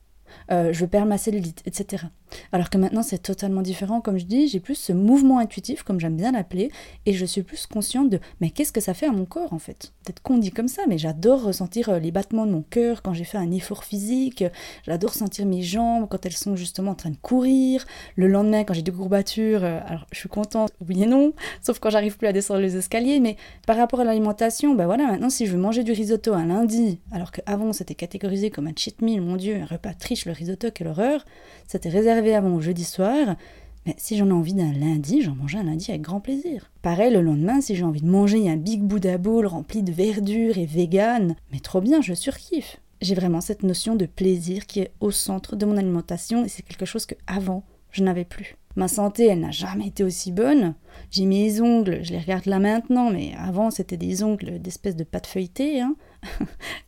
Euh, 0.51 0.73
je 0.73 0.81
veux 0.81 0.89
perdre 0.89 1.09
ma 1.09 1.19
cellulite, 1.19 1.63
etc. 1.67 2.05
Alors 2.53 2.71
que 2.71 2.79
maintenant 2.79 3.03
c'est 3.03 3.19
totalement 3.19 3.63
différent, 3.63 4.01
comme 4.01 4.19
je 4.19 4.25
dis, 4.25 4.49
j'ai 4.49 4.61
plus 4.61 4.75
ce 4.75 4.93
mouvement 4.93 5.39
intuitif, 5.39 5.83
comme 5.83 6.01
j'aime 6.01 6.17
bien 6.17 6.33
l'appeler, 6.33 6.71
et 7.07 7.13
je 7.13 7.25
suis 7.25 7.43
plus 7.43 7.67
consciente 7.67 8.11
de 8.11 8.21
mais 8.41 8.51
qu'est-ce 8.51 8.73
que 8.73 8.81
ça 8.81 8.95
fait 8.95 9.07
à 9.07 9.13
mon 9.13 9.25
corps 9.25 9.53
en 9.53 9.59
fait? 9.59 9.93
Peut-être 10.05 10.23
qu'on 10.23 10.39
dit 10.39 10.51
comme 10.51 10.69
ça, 10.69 10.83
mais 10.89 10.99
j'adore 10.99 11.45
ressentir 11.45 11.89
euh, 11.89 11.99
les 11.99 12.11
battements 12.11 12.47
de 12.47 12.53
mon 12.53 12.63
cœur 12.63 13.03
quand 13.03 13.15
j'ai 13.15 13.25
fait 13.25 13.39
un 13.39 13.51
effort 13.51 13.85
physique, 13.85 14.45
j'adore 14.87 15.15
sentir 15.15 15.47
mes 15.47 15.63
jambes 15.63 16.07
quand 16.09 16.25
elles 16.27 16.33
sont 16.33 16.57
justement 16.57 16.93
en 16.93 16.95
train 16.95 17.11
de 17.11 17.17
courir, 17.17 17.85
le 18.17 18.29
lendemain 18.29 18.65
quand 18.65 18.75
j'ai 18.75 18.83
des 18.83 18.93
courbatures, 18.93 19.65
euh, 19.65 19.81
alors 19.87 20.07
je 20.13 20.19
suis 20.19 20.29
contente, 20.29 20.73
oui 20.87 21.03
et 21.03 21.07
non, 21.07 21.33
sauf 21.63 21.79
quand 21.79 21.91
j'arrive 21.91 22.17
plus 22.17 22.27
à 22.27 22.33
descendre 22.33 22.61
les 22.61 22.77
escaliers, 22.77 23.21
mais 23.21 23.37
par 23.67 23.77
rapport 23.77 24.01
à 24.01 24.05
l'alimentation, 24.05 24.75
ben 24.75 24.87
voilà, 24.87 25.07
maintenant 25.07 25.31
si 25.31 25.47
je 25.47 25.53
veux 25.53 25.59
manger 25.59 25.85
du 25.85 25.93
risotto 25.93 26.33
un 26.33 26.47
lundi, 26.47 26.99
alors 27.13 27.33
qu'avant 27.33 27.73
c'était 27.73 27.95
catégorisé 27.95 28.51
comme 28.51 28.67
un 28.67 28.73
cheat 28.75 29.03
meal, 29.03 29.21
mon 29.21 29.37
dieu, 29.37 29.61
un 29.61 29.67
repas 29.67 29.95
triche, 29.95 30.27
le 30.27 30.33
risotto, 30.33 30.71
quelle 30.71 30.89
horreur, 30.89 31.25
c'était 31.67 31.91
réservé 32.21 32.57
à 32.57 32.61
jeudi 32.61 32.85
soir, 32.85 33.37
mais 33.87 33.95
si 33.97 34.17
j'en 34.17 34.29
ai 34.29 34.33
envie 34.33 34.55
d'un 34.55 34.73
lundi, 34.73 35.23
j'en 35.23 35.35
mange 35.35 35.57
un 35.57 35.63
lundi 35.63 35.91
avec 35.91 36.03
grand 36.03 36.21
plaisir. 36.21 36.71
Pareil, 36.83 37.13
le 37.13 37.23
lendemain, 37.23 37.61
si 37.61 37.75
j'ai 37.75 37.85
envie 37.85 38.03
de 38.03 38.09
manger 38.09 38.49
un 38.51 38.57
Big 38.57 38.83
Buddha 38.83 39.19
Bowl 39.19 39.47
rempli 39.47 39.83
de 39.83 39.93
verdure 39.93 40.59
et 40.59 40.67
vegan, 40.67 41.37
mais 41.53 41.61
trop 41.61 41.81
bien, 41.81 42.01
je 42.03 42.15
surkiffe. 42.15 42.81
J'ai 43.01 43.15
vraiment 43.15 43.41
cette 43.41 43.63
notion 43.63 43.95
de 43.95 44.07
plaisir 44.07 44.67
qui 44.67 44.81
est 44.81 44.93
au 45.01 45.11
centre 45.11 45.57
de 45.57 45.65
mon 45.65 45.77
alimentation 45.77 46.45
et 46.45 46.49
c'est 46.49 46.63
quelque 46.63 46.87
chose 46.87 47.07
que 47.07 47.15
avant 47.27 47.63
je 47.91 48.03
n'avais 48.03 48.25
plus. 48.25 48.57
Ma 48.77 48.89
santé, 48.89 49.27
elle 49.27 49.41
n'a 49.41 49.51
jamais 49.51 49.87
été 49.87 50.05
aussi 50.05 50.31
bonne. 50.31 50.75
J'ai 51.11 51.25
mes 51.25 51.61
ongles, 51.61 52.01
je 52.03 52.13
les 52.13 52.19
regarde 52.19 52.47
là 52.47 52.59
maintenant, 52.59 53.11
mais 53.11 53.33
avant 53.39 53.71
c'était 53.71 53.97
des 53.97 54.23
ongles 54.23 54.61
d'espèce 54.61 54.97
de 54.97 55.05
pâte 55.05 55.27
feuilletée, 55.27 55.81
hein. 55.81 55.97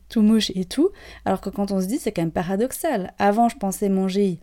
tout 0.09 0.21
mouche 0.21 0.51
et 0.55 0.65
tout. 0.65 0.89
Alors 1.25 1.41
que 1.41 1.49
quand 1.49 1.71
on 1.71 1.81
se 1.81 1.87
dit, 1.87 1.97
c'est 1.97 2.11
quand 2.11 2.21
même 2.21 2.31
paradoxal. 2.31 3.13
Avant, 3.17 3.49
je 3.49 3.57
pensais 3.57 3.89
manger 3.89 4.39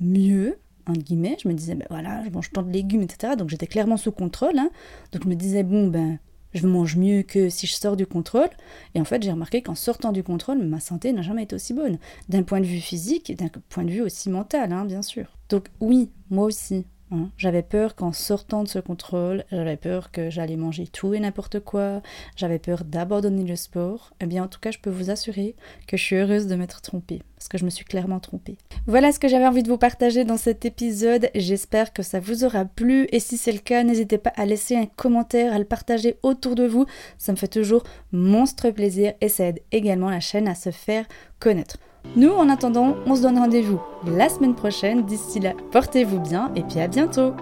mieux, 0.00 0.58
entre 0.86 1.00
guillemets. 1.00 1.36
Je 1.42 1.48
me 1.48 1.54
disais, 1.54 1.74
ben 1.74 1.86
voilà, 1.90 2.24
je 2.24 2.30
mange 2.30 2.50
tant 2.50 2.62
de 2.62 2.70
légumes, 2.70 3.02
etc. 3.02 3.34
Donc 3.36 3.48
j'étais 3.48 3.66
clairement 3.66 3.96
sous 3.96 4.12
contrôle. 4.12 4.58
Hein. 4.58 4.70
Donc 5.12 5.24
je 5.24 5.28
me 5.28 5.34
disais, 5.34 5.62
bon, 5.62 5.88
ben, 5.88 6.18
je 6.54 6.66
mange 6.66 6.96
mieux 6.96 7.22
que 7.22 7.50
si 7.50 7.66
je 7.66 7.74
sors 7.74 7.96
du 7.96 8.06
contrôle. 8.06 8.48
Et 8.94 9.00
en 9.00 9.04
fait, 9.04 9.22
j'ai 9.22 9.30
remarqué 9.30 9.62
qu'en 9.62 9.74
sortant 9.74 10.12
du 10.12 10.22
contrôle, 10.22 10.58
ma 10.64 10.80
santé 10.80 11.12
n'a 11.12 11.22
jamais 11.22 11.44
été 11.44 11.54
aussi 11.54 11.74
bonne. 11.74 11.98
D'un 12.28 12.42
point 12.42 12.60
de 12.60 12.66
vue 12.66 12.80
physique 12.80 13.30
et 13.30 13.34
d'un 13.34 13.48
point 13.68 13.84
de 13.84 13.90
vue 13.90 14.02
aussi 14.02 14.30
mental, 14.30 14.72
hein, 14.72 14.84
bien 14.84 15.02
sûr. 15.02 15.26
Donc 15.48 15.68
oui, 15.80 16.10
moi 16.30 16.46
aussi, 16.46 16.86
Hein. 17.10 17.30
J'avais 17.36 17.62
peur 17.62 17.94
qu'en 17.94 18.12
sortant 18.12 18.62
de 18.62 18.68
ce 18.68 18.78
contrôle, 18.78 19.44
j'avais 19.50 19.76
peur 19.76 20.10
que 20.10 20.30
j'allais 20.30 20.56
manger 20.56 20.86
tout 20.86 21.14
et 21.14 21.20
n'importe 21.20 21.60
quoi, 21.60 22.02
j'avais 22.36 22.58
peur 22.58 22.84
d'abandonner 22.84 23.44
le 23.44 23.56
sport. 23.56 24.10
Eh 24.20 24.26
bien, 24.26 24.44
en 24.44 24.48
tout 24.48 24.60
cas, 24.60 24.70
je 24.70 24.78
peux 24.78 24.90
vous 24.90 25.10
assurer 25.10 25.56
que 25.86 25.96
je 25.96 26.02
suis 26.02 26.16
heureuse 26.16 26.46
de 26.46 26.54
m'être 26.54 26.82
trompée, 26.82 27.22
parce 27.36 27.48
que 27.48 27.58
je 27.58 27.64
me 27.64 27.70
suis 27.70 27.84
clairement 27.84 28.20
trompée. 28.20 28.58
Voilà 28.86 29.12
ce 29.12 29.18
que 29.18 29.28
j'avais 29.28 29.46
envie 29.46 29.62
de 29.62 29.68
vous 29.68 29.78
partager 29.78 30.24
dans 30.24 30.36
cet 30.36 30.64
épisode. 30.64 31.30
J'espère 31.34 31.92
que 31.92 32.02
ça 32.02 32.20
vous 32.20 32.44
aura 32.44 32.64
plu, 32.64 33.08
et 33.10 33.20
si 33.20 33.36
c'est 33.36 33.52
le 33.52 33.58
cas, 33.58 33.82
n'hésitez 33.84 34.18
pas 34.18 34.32
à 34.36 34.44
laisser 34.44 34.76
un 34.76 34.86
commentaire, 34.86 35.52
à 35.52 35.58
le 35.58 35.64
partager 35.64 36.16
autour 36.22 36.54
de 36.54 36.66
vous. 36.66 36.86
Ça 37.16 37.32
me 37.32 37.36
fait 37.36 37.48
toujours 37.48 37.84
monstre 38.12 38.70
plaisir, 38.70 39.14
et 39.20 39.28
ça 39.28 39.46
aide 39.46 39.60
également 39.72 40.10
la 40.10 40.20
chaîne 40.20 40.48
à 40.48 40.54
se 40.54 40.70
faire 40.70 41.06
connaître. 41.40 41.78
Nous, 42.16 42.30
en 42.30 42.48
attendant, 42.48 42.96
on 43.06 43.14
se 43.14 43.22
donne 43.22 43.38
rendez-vous 43.38 43.80
la 44.06 44.28
semaine 44.28 44.54
prochaine. 44.54 45.02
D'ici 45.02 45.40
là, 45.40 45.52
portez-vous 45.70 46.20
bien 46.20 46.50
et 46.56 46.62
puis 46.62 46.80
à 46.80 46.88
bientôt 46.88 47.32